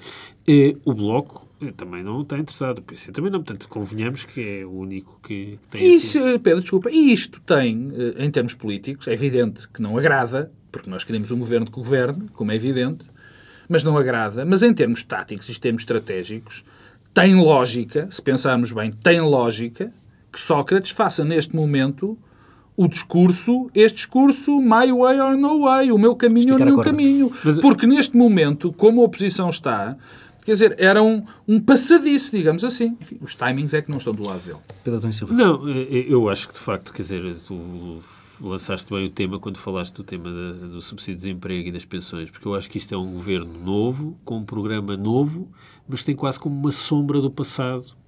[0.47, 4.41] E, o Bloco eh, também não está interessado, o PSD também não, portanto, convenhamos que
[4.41, 5.93] é o único que, que tem...
[5.93, 6.39] Isso, assim.
[6.39, 10.89] Pedro, desculpa, e isto tem, eh, em termos políticos, é evidente que não agrada, porque
[10.89, 13.05] nós queremos um governo que governe, como é evidente,
[13.67, 16.63] mas não agrada, mas em termos táticos e termos estratégicos,
[17.13, 19.93] tem lógica, se pensarmos bem, tem lógica
[20.31, 22.17] que Sócrates faça neste momento
[22.75, 27.31] o discurso, este discurso, my way or no way, o meu caminho ou nenhum caminho.
[27.43, 27.59] Mas...
[27.59, 29.97] Porque neste momento, como a oposição está,
[30.45, 32.97] quer dizer, era um, um passadiço, digamos assim.
[33.01, 34.59] Enfim, os timings é que não estão do lado dele.
[34.83, 35.33] Pedro Silva.
[35.33, 37.99] Não, eh, eh, eu acho que de facto, quer dizer, tu
[38.39, 41.85] lançaste bem o tema quando falaste do tema da, do subsídio de desemprego e das
[41.85, 45.51] pensões, porque eu acho que isto é um governo novo, com um programa novo,
[45.87, 48.00] mas tem quase como uma sombra do passado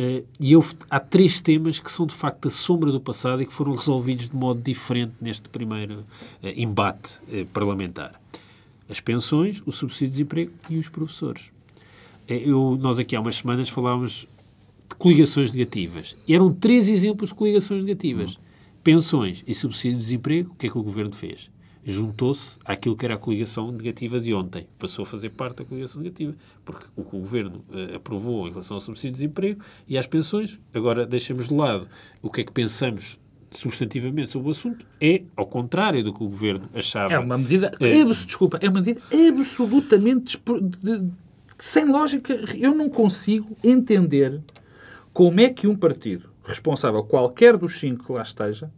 [0.00, 0.52] Uh, e
[0.88, 4.28] há três temas que são de facto a sombra do passado e que foram resolvidos
[4.28, 8.18] de modo diferente neste primeiro uh, embate uh, parlamentar:
[8.88, 11.52] as pensões, o subsídio de desemprego e os professores.
[12.26, 14.26] eu, nós aqui há umas semanas falávamos
[14.88, 16.16] de coligações negativas.
[16.26, 18.42] E eram três exemplos de coligações negativas: uhum.
[18.82, 20.52] pensões e subsídio de desemprego.
[20.52, 21.50] O que é que o governo fez?
[21.84, 24.66] Juntou-se àquilo que era a coligação negativa de ontem.
[24.78, 28.50] Passou a fazer parte da coligação negativa, porque o que o Governo uh, aprovou em
[28.50, 31.88] relação ao subsídio de desemprego e às pensões, agora deixamos de lado
[32.20, 33.18] o que é que pensamos
[33.50, 37.12] substantivamente sobre o assunto, é ao contrário do que o Governo achava.
[37.12, 40.40] É uma medida, é, desculpa, é uma medida absolutamente
[40.82, 41.10] de,
[41.58, 42.34] sem lógica.
[42.56, 44.40] Eu não consigo entender
[45.12, 48.70] como é que um partido responsável, qualquer dos cinco que lá esteja,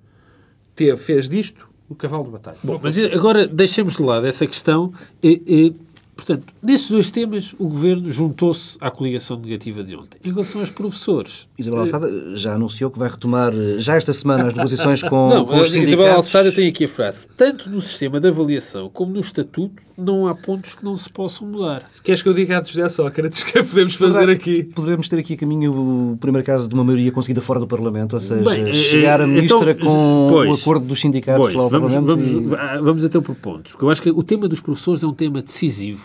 [0.75, 2.57] teve, fez disto o cavalo de batalha.
[2.63, 4.93] Bom, mas agora deixemos de lado essa questão.
[5.23, 5.75] E, e,
[6.15, 10.19] portanto, nesses dois temas, o Governo juntou-se à coligação negativa de ontem.
[10.25, 11.49] Em relação aos professores...
[11.59, 15.57] Isabel Alçada já anunciou que vai retomar já esta semana as negociações com, Não, com
[15.57, 15.93] os sindicatos.
[15.93, 17.27] Isabel Alçada tem aqui a frase.
[17.37, 21.47] Tanto no sistema de avaliação como no estatuto, não há pontos que não se possam
[21.47, 21.89] mudar.
[22.03, 24.65] Queres que eu diga a José Sócrates que podemos fazer aqui?
[24.65, 28.15] Podemos ter aqui a caminho o primeiro caso de uma maioria conseguida fora do Parlamento,
[28.15, 31.55] ou seja, Bem, eh, chegar a ministra então, com pois, o acordo dos sindicatos pois,
[31.55, 32.41] lá vamos, vamos, e...
[32.83, 35.41] vamos até por pontos, porque eu acho que o tema dos professores é um tema
[35.43, 36.04] decisivo.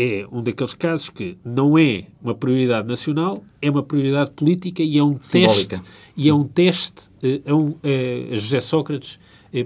[0.00, 4.96] É um daqueles casos que não é uma prioridade nacional, é uma prioridade política e
[4.96, 5.70] é um Simbólica.
[5.70, 7.10] teste e é um teste
[7.44, 9.18] a, um, a José Sócrates,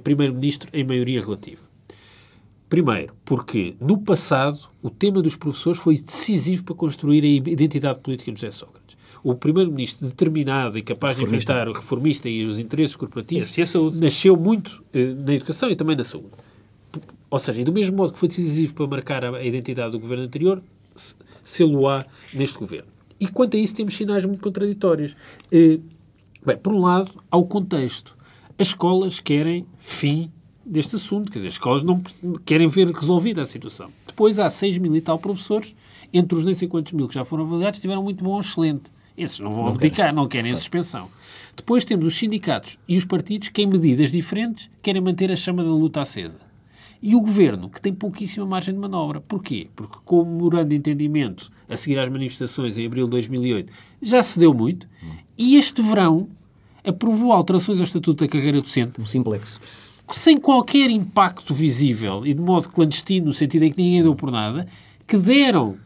[0.03, 1.61] primeiro-ministro em maioria relativa.
[2.67, 8.33] Primeiro, porque no passado o tema dos professores foi decisivo para construir a identidade política
[8.33, 8.97] de José Sócrates.
[9.23, 13.55] O primeiro-ministro determinado e capaz de enfrentar o reformista e os interesses corporativos
[14.01, 16.31] nasceu muito eh, na educação e também na saúde.
[17.33, 19.99] Ou seja, e do mesmo modo que foi decisivo para marcar a, a identidade do
[19.99, 20.63] governo anterior,
[21.43, 22.93] sê-lo-á neste governo.
[23.19, 25.17] E quanto a isso temos sinais muito contraditórios.
[25.51, 25.79] Eh,
[26.45, 28.15] bem, por um lado, há o contexto.
[28.59, 30.31] As escolas querem fim
[30.63, 31.33] deste assunto.
[31.33, 32.03] Quer dizer, as escolas não
[32.45, 33.91] querem ver resolvida a situação.
[34.07, 35.75] Depois há 6 mil e tal professores,
[36.13, 38.93] entre os nem sei quantos mil que já foram avaliados, tiveram muito bom ou excelente.
[39.17, 40.15] Esses não vão não abdicar, querem.
[40.15, 41.09] não querem a suspensão.
[41.57, 45.65] Depois temos os sindicatos e os partidos que, em medidas diferentes, querem manter a chama
[45.65, 46.52] da luta acesa.
[47.03, 49.21] E o governo, que tem pouquíssima margem de manobra.
[49.21, 49.69] Porquê?
[49.75, 54.23] Porque, com o memorando de entendimento a seguir às manifestações em abril de 2008, já
[54.23, 54.87] se deu muito,
[55.37, 56.29] e este verão
[56.85, 59.01] aprovou alterações ao Estatuto da Carreira Docente.
[59.01, 59.59] Um simplex
[60.11, 64.31] sem qualquer impacto visível e de modo clandestino, no sentido em que ninguém deu por
[64.31, 64.67] nada,
[65.07, 65.77] que deram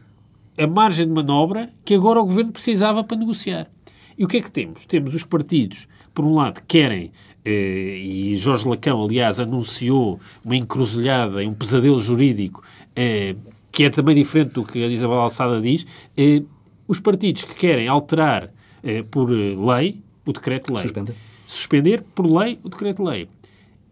[0.57, 3.69] a margem de manobra que agora o governo precisava para negociar.
[4.17, 4.85] E o que é que temos?
[4.85, 7.11] Temos os partidos, por um lado, querem,
[7.45, 12.63] eh, e Jorge Lacão, aliás, anunciou uma encruzilhada, um pesadelo jurídico,
[12.95, 13.35] eh,
[13.71, 15.85] que é também diferente do que a Isabel Alçada diz,
[16.17, 16.41] eh,
[16.87, 18.49] os partidos que querem alterar
[19.11, 20.85] por lei o decreto-lei.
[21.45, 23.29] Suspender por lei o decreto-lei.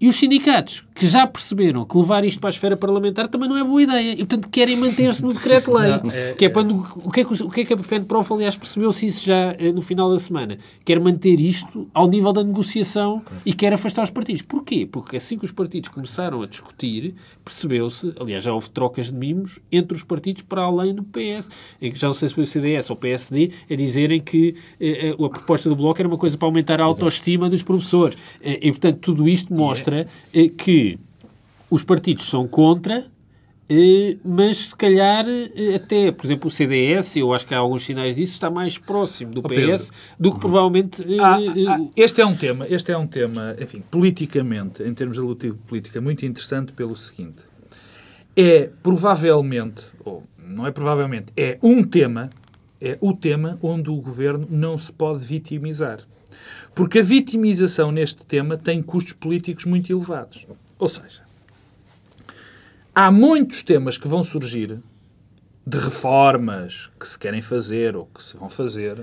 [0.05, 3.57] E os sindicatos, que já perceberam que levar isto para a esfera parlamentar também não
[3.57, 4.11] é boa ideia.
[4.11, 5.93] E, portanto, querem manter-se no decreto-lei.
[6.13, 8.55] É, que é, para, o, que é que, o que é que a FENPROF, aliás,
[8.55, 10.59] percebeu-se isso já eh, no final da semana?
[10.85, 14.43] Quer manter isto ao nível da negociação e quer afastar os partidos.
[14.43, 14.85] Porquê?
[14.85, 19.57] Porque assim que os partidos começaram a discutir, percebeu-se, aliás, já houve trocas de mimos
[19.71, 21.49] entre os partidos para além do PS.
[21.81, 24.55] Em que já não sei se foi o CDS ou o PSD a dizerem que
[24.79, 28.15] eh, eh, a proposta do Bloco era uma coisa para aumentar a autoestima dos professores.
[28.39, 30.99] Eh, e, portanto, tudo isto mostra mostra eh, que
[31.69, 33.05] os partidos são contra,
[33.69, 37.83] eh, mas se calhar eh, até, por exemplo, o CDS, eu acho que há alguns
[37.83, 41.03] sinais disso, está mais próximo do PS do que provavelmente...
[41.19, 41.37] Ah,
[41.69, 45.55] ah, este é um tema, este é um tema, enfim, politicamente, em termos de luta
[45.67, 47.43] política, muito interessante pelo seguinte.
[48.35, 52.29] É provavelmente, ou não é provavelmente, é um tema,
[52.81, 55.99] é o tema onde o governo não se pode vitimizar.
[56.73, 60.45] Porque a vitimização neste tema tem custos políticos muito elevados.
[60.77, 61.21] Ou seja,
[62.93, 64.79] há muitos temas que vão surgir
[65.65, 69.01] de reformas que se querem fazer ou que se vão fazer,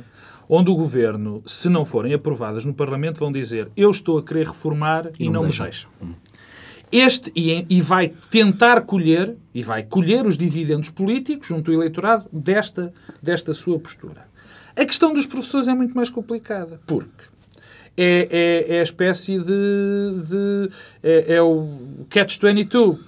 [0.49, 4.47] onde o governo, se não forem aprovadas no Parlamento, vão dizer eu estou a querer
[4.47, 5.91] reformar e não, não me deixam.
[6.93, 12.27] Este, e, e, vai tentar colher, e vai colher os dividendos políticos junto ao eleitorado
[12.31, 14.31] desta, desta sua postura.
[14.77, 17.25] A questão dos professores é muito mais complicada, porque
[17.97, 20.23] é, é, é a espécie de.
[20.27, 20.71] de
[21.03, 22.99] é, é o catch-22.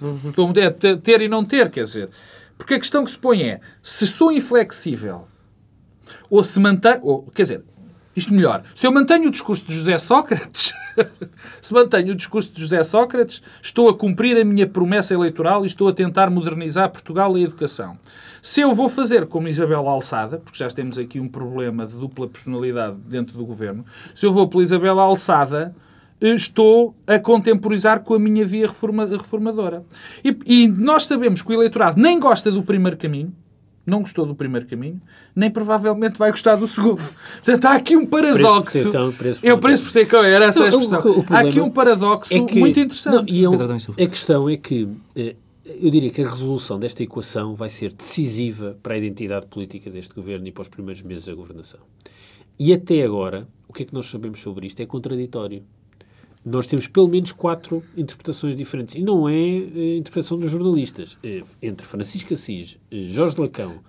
[0.56, 2.10] É ter e não ter, quer dizer.
[2.58, 5.26] Porque a questão que se põe é: se sou inflexível
[6.28, 6.98] ou se mantém.
[7.02, 7.62] Ou, quer dizer,
[8.14, 8.62] isto melhor.
[8.74, 10.72] Se eu mantenho o discurso de José Sócrates,
[11.60, 15.66] se mantenho o discurso de José Sócrates, estou a cumprir a minha promessa eleitoral e
[15.66, 17.98] estou a tentar modernizar Portugal e a educação.
[18.44, 22.28] Se eu vou fazer como Isabel Alçada, porque já temos aqui um problema de dupla
[22.28, 25.74] personalidade dentro do governo, se eu vou pela Isabel Alçada,
[26.20, 29.82] estou a contemporizar com a minha via reforma, reformadora.
[30.22, 33.32] E, e nós sabemos que o eleitorado nem gosta do primeiro caminho,
[33.86, 35.00] não gostou do primeiro caminho,
[35.34, 37.00] nem provavelmente vai gostar do segundo.
[37.42, 38.72] Portanto, há aqui um paradoxo.
[38.72, 39.12] Preço cão,
[39.58, 41.00] preço por ter cão, era essa a expressão.
[41.00, 43.14] O, o há aqui um paradoxo é que, muito interessante.
[43.14, 47.02] Não, e é um, a questão é que eh, eu diria que a resolução desta
[47.02, 51.24] equação vai ser decisiva para a identidade política deste governo e para os primeiros meses
[51.24, 51.80] da governação.
[52.58, 54.80] E até agora, o que é que nós sabemos sobre isto?
[54.80, 55.64] É contraditório
[56.44, 58.94] nós temos pelo menos quatro interpretações diferentes.
[58.94, 61.16] E não é a eh, interpretação dos jornalistas.
[61.22, 63.80] Eh, entre Francisco Assis, eh, Jorge Lacão,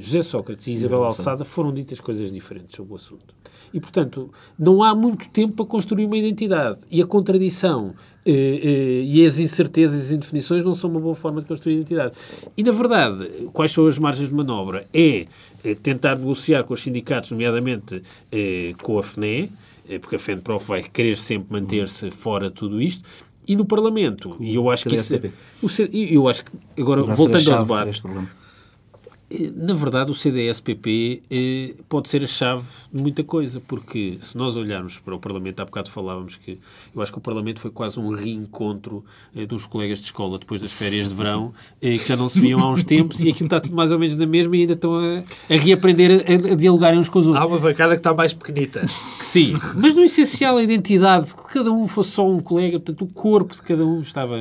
[0.00, 3.32] José Sócrates e Isabel Alçada foram ditas coisas diferentes sobre o assunto.
[3.72, 6.80] E, portanto, não há muito tempo para construir uma identidade.
[6.90, 7.94] E a contradição
[8.26, 12.12] e as incertezas e indefinições não são uma boa forma de construir identidade.
[12.56, 14.86] E, na verdade, quais são as margens de manobra?
[14.92, 15.26] É
[15.82, 18.02] tentar negociar com os sindicatos, nomeadamente
[18.82, 19.50] com a FNE,
[19.88, 23.08] é porque a FENPROF vai querer sempre manter-se fora de tudo isto,
[23.48, 24.36] e no Parlamento.
[24.38, 25.14] E eu acho que isso,
[25.92, 28.22] eu acho que agora voltando ao debate, eh,
[29.54, 34.56] na verdade, o CDS-PP eh, pode ser a chave de muita coisa, porque se nós
[34.56, 36.58] olharmos para o Parlamento, há bocado falávamos que
[36.94, 40.60] eu acho que o Parlamento foi quase um reencontro eh, dos colegas de escola depois
[40.60, 43.46] das férias de verão, eh, que já não se viam há uns tempos, e aquilo
[43.46, 46.56] está tudo mais ou menos na mesma e ainda estão a, a reaprender a, a,
[46.56, 47.44] dialogarem uns com os outros.
[47.44, 48.84] Há uma bancada que está mais pequenita.
[49.16, 53.04] Que sim, mas no essencial a identidade, que cada um fosse só um colega, portanto
[53.04, 54.40] o corpo de cada um estava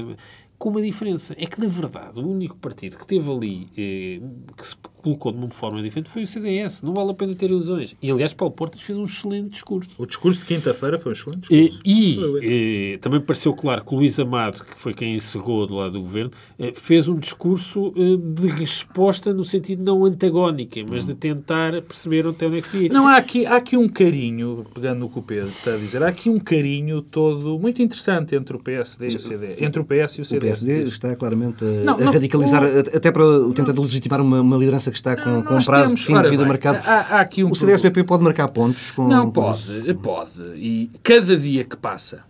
[0.59, 1.33] com uma diferença.
[1.37, 4.21] É que, na verdade, o único partido que teve ali, eh,
[4.55, 6.81] que se colocou de uma forma diferente, foi o CDS.
[6.81, 7.95] Não vale a pena ter ilusões.
[8.01, 9.91] E, aliás, Paulo Portas fez um excelente discurso.
[9.97, 11.81] O discurso de quinta-feira foi um excelente discurso.
[11.85, 15.75] E, e eh, também pareceu claro que o Luís Amado, que foi quem encerrou do
[15.75, 21.05] lado do governo, eh, fez um discurso eh, de resposta no sentido não antagónica, mas
[21.05, 22.89] de tentar perceber onde é que ia.
[22.89, 26.03] Não, há aqui, há aqui um carinho, pegando no que o Pedro está a dizer,
[26.03, 29.55] há aqui um carinho todo muito interessante entre o PSD e o CD.
[29.59, 30.37] Entre o PS e o CD.
[30.37, 32.79] O PSD está claramente a, não, não, radicalizar, o...
[32.97, 36.05] até para tentar legitimar uma, uma liderança que está com, com um prazo temos, de
[36.05, 36.79] fim de vida bem, marcado.
[36.85, 38.91] Há, há aqui um o CDSPP pode marcar pontos?
[38.91, 40.41] Com, não, pode, pode.
[40.55, 42.23] E cada dia que passa,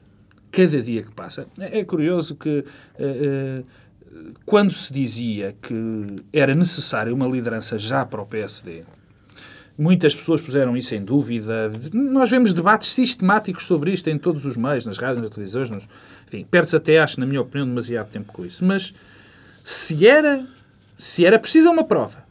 [0.52, 2.63] cada dia que passa, é, é curioso que...
[3.00, 3.89] Uh, uh,
[4.45, 8.84] quando se dizia que era necessária uma liderança já para o PSD,
[9.78, 11.72] muitas pessoas puseram isso em dúvida.
[11.93, 15.88] Nós vemos debates sistemáticos sobre isto em todos os meios, nas rádios, nas televisões, nos...
[16.28, 18.65] enfim, perdes até, acho, na minha opinião, demasiado tempo com isso.
[18.65, 18.93] Mas
[19.63, 20.45] se era,
[20.98, 22.29] se era precisa uma prova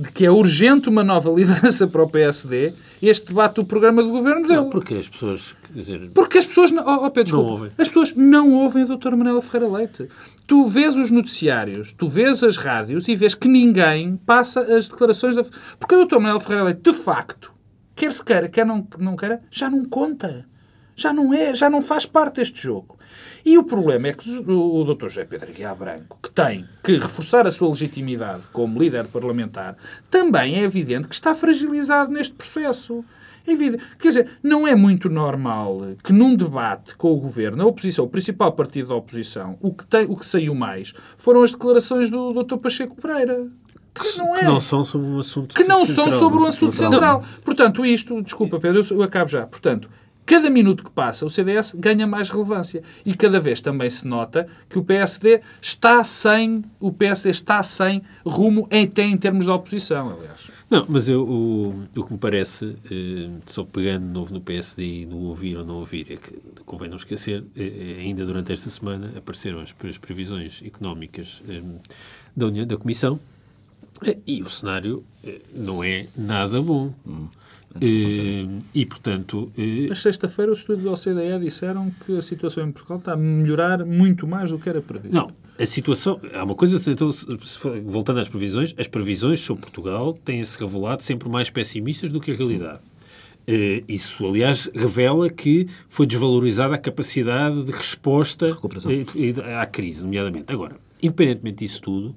[0.00, 4.10] de que é urgente uma nova liderança para o PSD, este debate do programa do
[4.10, 4.62] governo deu.
[4.62, 5.54] Não, porque as pessoas.
[5.70, 6.70] Dizer, porque as pessoas.
[6.70, 7.72] Não, oh, Pedro, desculpa, não ouvem.
[7.76, 10.08] As pessoas não ouvem a doutora Manela Ferreira Leite.
[10.46, 15.36] Tu vês os noticiários, tu vês as rádios e vês que ninguém passa as declarações
[15.36, 15.44] da.
[15.78, 17.52] Porque a doutora Manela Ferreira Leite, de facto,
[17.94, 20.46] quer se queira, quer não, não queira, já não conta.
[21.00, 22.98] Já não é, já não faz parte deste jogo.
[23.42, 25.04] E o problema é que o Dr.
[25.04, 29.78] José Pedro Aguiar Branco, que tem que reforçar a sua legitimidade como líder parlamentar,
[30.10, 33.02] também é evidente que está fragilizado neste processo.
[33.46, 33.82] É evidente.
[33.98, 38.08] Quer dizer, não é muito normal que num debate com o governo, a oposição, o
[38.08, 42.34] principal partido da oposição, o que, tem, o que saiu mais foram as declarações do
[42.34, 42.58] Dr.
[42.58, 43.48] Pacheco Pereira.
[43.92, 44.38] Que não, é.
[44.40, 47.20] que não são sobre um assunto Que não central, são sobre um assunto central.
[47.20, 47.42] Não.
[47.42, 49.46] Portanto, isto, desculpa Pedro, eu acabo já.
[49.46, 49.90] Portanto,
[50.24, 52.82] Cada minuto que passa, o CDS ganha mais relevância.
[53.04, 58.02] E cada vez também se nota que o PSD está sem, o PSD está sem
[58.24, 60.50] rumo até em termos de oposição, aliás.
[60.70, 65.02] Não, mas eu, o, o que me parece, eh, só pegando de novo no PSD
[65.02, 66.32] e no ouvir ou não ouvir, é que
[66.64, 71.60] convém não esquecer, eh, eh, ainda durante esta semana apareceram as, as previsões económicas eh,
[72.36, 73.18] da, União, da Comissão
[74.26, 76.92] e o cenário eh, não é nada bom.
[77.06, 77.26] Hum.
[77.80, 79.52] E, e, portanto...
[79.88, 83.84] Mas sexta-feira os estudos da OCDE disseram que a situação em Portugal está a melhorar
[83.84, 85.14] muito mais do que era previsto.
[85.14, 86.20] Não, a situação...
[86.34, 87.10] Há uma coisa, então,
[87.84, 92.34] voltando às previsões, as previsões sobre Portugal têm-se revelado sempre mais pessimistas do que a
[92.34, 92.80] realidade.
[93.48, 100.52] Uh, isso, aliás, revela que foi desvalorizada a capacidade de resposta de à crise, nomeadamente.
[100.52, 102.14] Agora, independentemente disso tudo,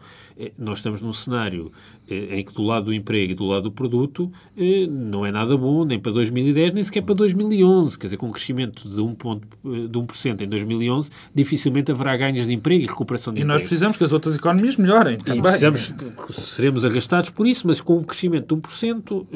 [0.58, 1.72] nós estamos num cenário
[2.10, 5.32] eh, em que do lado do emprego e do lado do produto eh, não é
[5.32, 7.98] nada bom, nem para 2010, nem sequer para 2011.
[7.98, 12.46] Quer dizer, com um crescimento de 1%, ponto, de 1% em 2011, dificilmente haverá ganhos
[12.46, 13.54] de emprego e recuperação de e emprego.
[13.54, 15.42] nós precisamos que as outras economias melhorem também.
[15.42, 15.94] Precisamos,
[16.32, 19.28] seremos arrastados por isso, mas com um crescimento de 1%,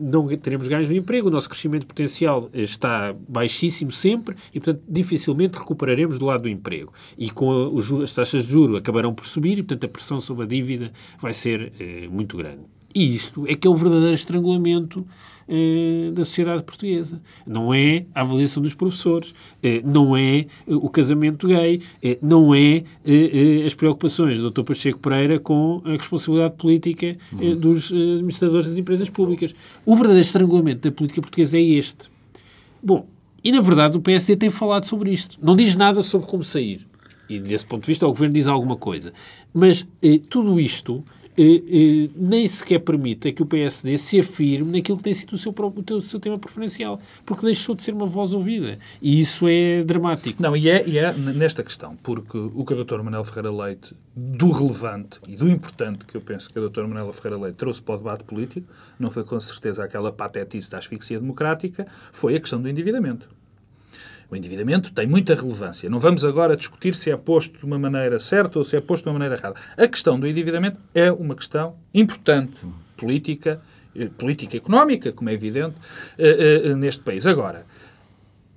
[0.00, 1.28] não teremos ganhos de emprego.
[1.28, 6.92] O nosso crescimento potencial está baixíssimo sempre e, portanto, dificilmente recuperaremos do lado do emprego.
[7.18, 10.48] E com as taxas de juros acabarão por subir e, portanto, a pressão sobre a
[10.48, 12.62] dívida vai ser eh, muito grande.
[12.94, 15.06] E isto é que é o verdadeiro estrangulamento
[15.48, 17.20] eh, da sociedade portuguesa.
[17.46, 19.32] Não é a avaliação dos professores,
[19.62, 24.62] eh, não é eh, o casamento gay, eh, não é eh, as preocupações do Dr.
[24.62, 27.16] Pacheco Pereira com a responsabilidade política
[27.58, 29.54] dos administradores das empresas públicas.
[29.86, 32.10] O verdadeiro estrangulamento da política portuguesa é este.
[32.82, 33.06] Bom,
[33.42, 35.38] e na verdade o PSD tem falado sobre isto.
[35.40, 36.89] Não diz nada sobre como sair.
[37.30, 39.12] E desse ponto de vista o Governo diz alguma coisa.
[39.54, 41.04] Mas eh, tudo isto
[41.38, 45.38] eh, eh, nem sequer permite que o PSD se afirme naquilo que tem sido o
[45.38, 48.78] seu, próprio, o seu tema preferencial, porque deixou de ser uma voz ouvida.
[49.00, 50.42] E isso é dramático.
[50.42, 53.00] Não, e é, e é nesta questão, porque o que o Dr.
[53.02, 56.82] Manuel Ferreira Leite, do relevante e do importante que eu penso que o Dr.
[56.82, 58.66] Manuel Ferreira Leite trouxe para o debate político,
[58.98, 63.39] não foi com certeza aquela patetice da asfixia democrática, foi a questão do endividamento.
[64.30, 65.90] O endividamento tem muita relevância.
[65.90, 69.04] Não vamos agora discutir se é posto de uma maneira certa ou se é posto
[69.04, 69.56] de uma maneira errada.
[69.76, 72.64] A questão do endividamento é uma questão importante,
[72.96, 73.60] política,
[73.96, 75.74] eh, política económica, como é evidente,
[76.16, 77.26] eh, eh, neste país.
[77.26, 77.66] Agora,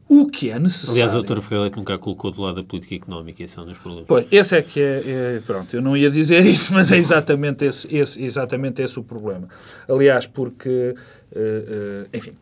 [0.08, 0.94] o que é necessário...
[0.94, 3.66] Aliás, a doutora Ferreira Leite nunca colocou do lado da política económica, esse é um
[3.66, 4.06] dos problemas.
[4.08, 7.66] Pois, esse é que é, é, Pronto, eu não ia dizer isso, mas é exatamente
[7.66, 9.48] esse, esse exatamente esse o problema.
[9.90, 10.94] Aliás, porque...
[11.32, 12.34] Uh, uh, enfim...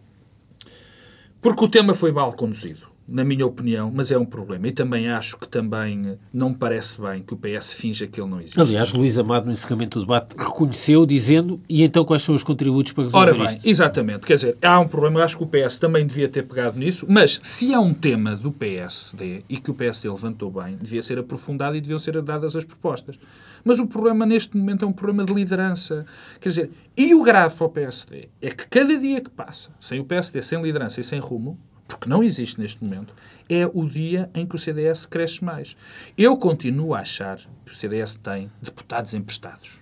[1.41, 4.67] Porque o tema foi mal conduzido na minha opinião, mas é um problema.
[4.67, 8.39] E também acho que também não parece bem que o PS finja que ele não
[8.39, 8.59] existe.
[8.59, 12.93] Aliás, Luís Amado, no encerramento do debate, reconheceu, dizendo, e então quais são os contributos
[12.93, 13.67] para resolver Ora bem, isto?
[13.67, 14.25] exatamente.
[14.25, 17.05] Quer dizer, há um problema, eu acho que o PS também devia ter pegado nisso,
[17.09, 21.19] mas se há um tema do PSD e que o PSD levantou bem, devia ser
[21.19, 23.19] aprofundado e deviam ser dadas as propostas.
[23.63, 26.05] Mas o problema neste momento é um problema de liderança.
[26.39, 29.99] Quer dizer, e o grave para o PSD é que cada dia que passa, sem
[29.99, 31.59] o PSD, sem liderança e sem rumo,
[31.95, 33.13] porque não existe neste momento,
[33.49, 35.75] é o dia em que o CDS cresce mais.
[36.17, 39.81] Eu continuo a achar que o CDS tem deputados emprestados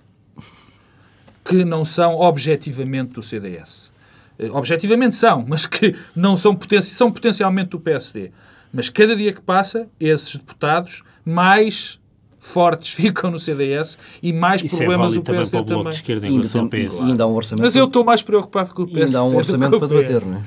[1.44, 3.92] que não são objetivamente do CDS.
[4.38, 8.32] Eh, objetivamente são, mas que não são, poten são potencialmente do PSD.
[8.72, 12.00] Mas cada dia que passa, esses deputados mais
[12.40, 15.50] fortes ficam no CDS e mais Isso problemas é o PSD também.
[15.50, 15.90] Para o bloco também.
[15.92, 17.02] De esquerda em relação ao PS.
[17.02, 17.64] Ainda há um orçamento.
[17.64, 19.00] Mas eu estou mais preocupado com o PSD.
[19.00, 20.44] E ainda há um orçamento para debater, não é?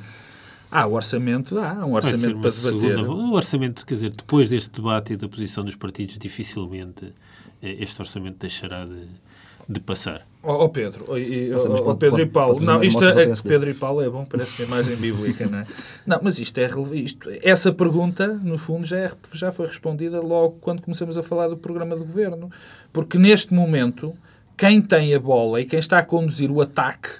[0.74, 2.96] Há o orçamento, há um orçamento para debater.
[2.96, 7.12] Segunda, o orçamento, quer dizer, depois deste debate e da posição dos partidos, dificilmente
[7.62, 9.06] eh, este orçamento deixará de,
[9.68, 10.26] de passar.
[10.42, 13.74] Ó oh, Pedro, oh, oh, oh, Pedro e Paulo, não, isto é, é Pedro e
[13.74, 15.66] Paulo é bom, parece uma imagem bíblica, não é?
[16.06, 20.56] Não, mas isto é isto, essa pergunta, no fundo, já, é, já foi respondida logo
[20.62, 22.50] quando começamos a falar do programa de governo,
[22.90, 24.16] porque neste momento
[24.56, 27.10] quem tem a bola e quem está a conduzir o ataque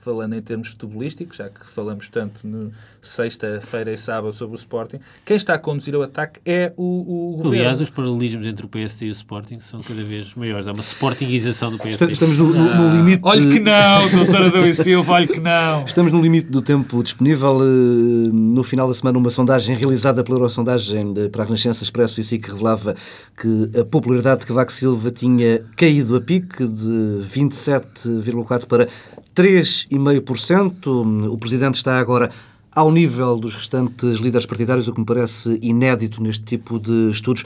[0.00, 2.72] falando em termos futebolísticos, já que falamos tanto no
[3.08, 7.36] sexta-feira e sábado sobre o Sporting, quem está a conduzir o ataque é o, o
[7.36, 7.56] governo.
[7.56, 10.66] Aliás, os paralelismos entre o PSD e o Sporting são cada vez maiores.
[10.66, 12.12] Há uma Sportingização do PSD.
[12.12, 13.20] Estamos no, no, no limite...
[13.22, 15.84] Olha que não, doutora Dom Silva, olha que não.
[15.84, 17.60] Estamos no limite do tempo disponível.
[17.62, 22.24] Eh, no final da semana, uma sondagem realizada pela Eurosondagem para a Renascença Expresso e
[22.24, 22.94] SIC revelava
[23.40, 28.88] que a popularidade de Cavaco Silva tinha caído a pique de 27,4% para
[29.34, 31.32] 3,5%.
[31.32, 32.30] O Presidente está agora
[32.78, 37.44] ao nível dos restantes líderes partidários, o que me parece inédito neste tipo de estudos.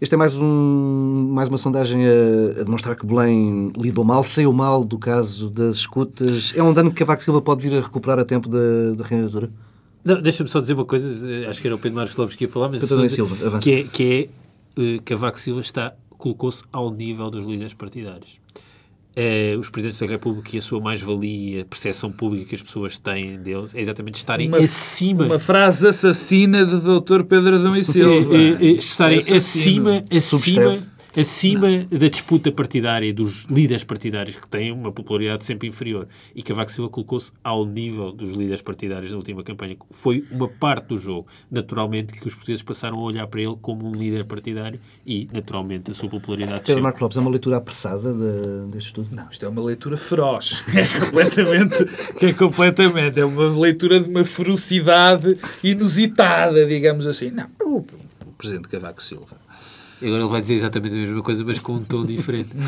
[0.00, 4.52] Esta é mais, um, mais uma sondagem a, a, demonstrar que Belém lidou mal, saiu
[4.52, 6.52] mal do caso das escutas.
[6.56, 8.58] É um dano que Cavaco Silva pode vir a recuperar a tempo da,
[8.96, 10.16] da?
[10.16, 12.50] Deixa-me só dizer uma coisa, eh, acho que era o Pedro Marcos Lopes que ia
[12.50, 13.62] falar, mas Pedro Silva, avança.
[13.62, 14.28] que é, que
[14.76, 18.41] é uh, Cavaco Silva está, colocou-se ao nível dos líderes partidários
[19.14, 22.98] é, os presidentes da República e a sua mais-valia, a percepção pública que as pessoas
[22.98, 25.24] têm deles, é exatamente estarem uma, acima.
[25.24, 27.24] Uma frase assassina de Dr.
[27.28, 28.34] Pedro Adão e Silva.
[28.34, 30.91] É, é, estarem acima, acima acima
[31.90, 31.98] não.
[31.98, 36.08] da disputa partidária dos líderes partidários que têm uma popularidade sempre inferior.
[36.34, 39.76] E Cavaco Silva colocou-se ao nível dos líderes partidários na última campanha.
[39.90, 43.86] Foi uma parte do jogo, naturalmente, que os portugueses passaram a olhar para ele como
[43.86, 48.12] um líder partidário e, naturalmente, a sua popularidade Pedro Marcos Lopes, é uma leitura apressada
[48.12, 49.08] de, deste estudo?
[49.12, 50.64] Não, isto é uma leitura feroz.
[50.74, 51.84] É completamente,
[52.18, 57.30] que é completamente, é uma leitura de uma ferocidade inusitada, digamos assim.
[57.30, 59.36] Não, o, o Presidente Cavaco Silva
[60.02, 62.50] E agora ele vai dizer exatamente a mesma coisa, mas com um tom diferente.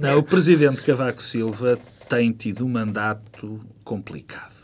[0.00, 4.56] Não, não o presidente Cavaco Silva tem tido um mandato complicado.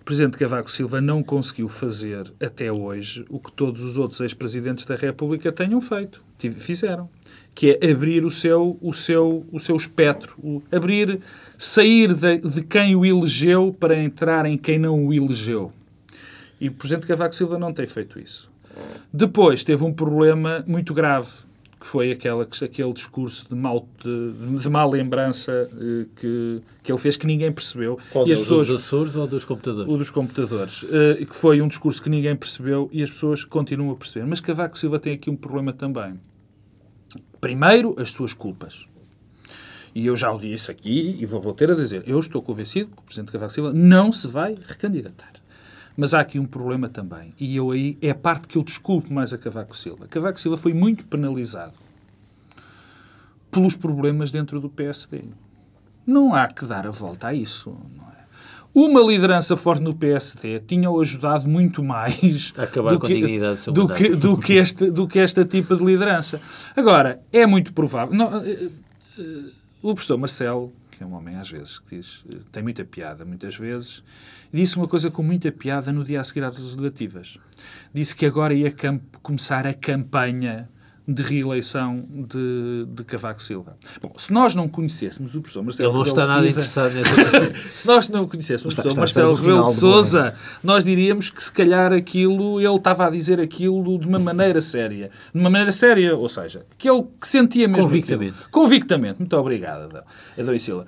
[0.00, 4.86] O presidente Cavaco Silva não conseguiu fazer até hoje o que todos os outros ex-presidentes
[4.86, 6.22] da República tenham feito,
[6.56, 7.08] fizeram,
[7.54, 11.20] que é abrir o seu, o seu, o seu espectro, o, abrir,
[11.58, 15.70] sair de, de quem o elegeu para entrar em quem não o elegeu.
[16.58, 18.49] E o presidente Cavaco Silva não tem feito isso.
[19.12, 21.30] Depois teve um problema muito grave
[21.80, 26.98] que foi aquela, aquele discurso de, mal, de, de má lembrança eh, que, que ele
[26.98, 27.98] fez que ninguém percebeu.
[28.12, 29.90] Qual e as pessoas, dos Açores ou dos computadores?
[29.90, 30.84] O dos computadores.
[30.92, 34.26] Eh, que foi um discurso que ninguém percebeu e as pessoas continuam a perceber.
[34.26, 36.20] Mas Cavaco Silva tem aqui um problema também.
[37.40, 38.86] Primeiro, as suas culpas.
[39.94, 42.04] E eu já o disse aqui e vou voltar a dizer.
[42.06, 45.39] Eu estou convencido que o Presidente Cavaco Silva não se vai recandidatar.
[46.00, 47.34] Mas há aqui um problema também.
[47.38, 50.06] E eu aí é a parte que eu desculpo mais a Cavaco Silva.
[50.08, 51.74] Cavaco Silva foi muito penalizado
[53.50, 55.24] pelos problemas dentro do PSD.
[56.06, 57.76] Não há que dar a volta a isso.
[58.16, 58.22] É?
[58.72, 64.08] Uma liderança forte no PSD tinha-o ajudado muito mais acabar do que, do, do que,
[64.16, 66.40] do, que este, do que este tipo de liderança.
[66.74, 68.16] Agora, é muito provável.
[68.16, 68.70] Não, eh,
[69.18, 69.22] eh,
[69.82, 73.24] o professor Marcelo, que é um homem às vezes que diz, eh, tem muita piada
[73.24, 74.04] muitas vezes,
[74.52, 77.38] disse uma coisa com muita piada no dia a seguir às legislativas.
[77.90, 78.70] Disse que agora ia
[79.22, 80.68] começar a campanha
[81.12, 83.76] de reeleição de, de Cavaco Silva.
[84.00, 87.86] Bom, se nós não conhecêssemos o professor Marcelo Ele não está nada interessado nessa Se
[87.86, 92.60] nós não conhecêssemos o professor Marcelo Rebelo de Sousa, nós diríamos que se calhar aquilo,
[92.60, 95.10] ele estava a dizer aquilo de uma maneira séria.
[95.34, 98.34] De uma maneira séria, ou seja, que ele que sentia mesmo Convictamente.
[98.34, 98.50] Aquilo.
[98.50, 99.18] Convictamente.
[99.18, 100.04] Muito obrigado,
[100.38, 100.86] Adão e Silva.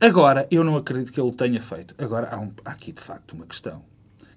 [0.00, 1.94] Agora, eu não acredito que ele tenha feito.
[1.98, 3.82] Agora, há, um, há aqui, de facto, uma questão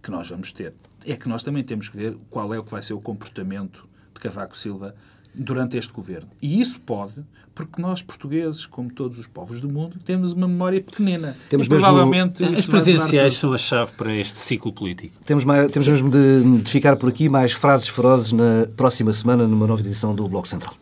[0.01, 0.73] que nós vamos ter.
[1.05, 3.87] É que nós também temos que ver qual é o que vai ser o comportamento
[4.15, 4.95] de Cavaco Silva
[5.37, 6.29] durante este governo.
[6.41, 7.13] E isso pode,
[7.53, 11.35] porque nós, portugueses, como todos os povos do mundo, temos uma memória pequenina.
[11.49, 12.57] Temos e provavelmente mesmo...
[12.57, 15.15] As presidenciais são a chave para este ciclo político.
[15.25, 19.47] Temos, mais, temos mesmo de, de ficar por aqui mais frases ferozes na próxima semana
[19.47, 20.75] numa nova edição do Bloco Central.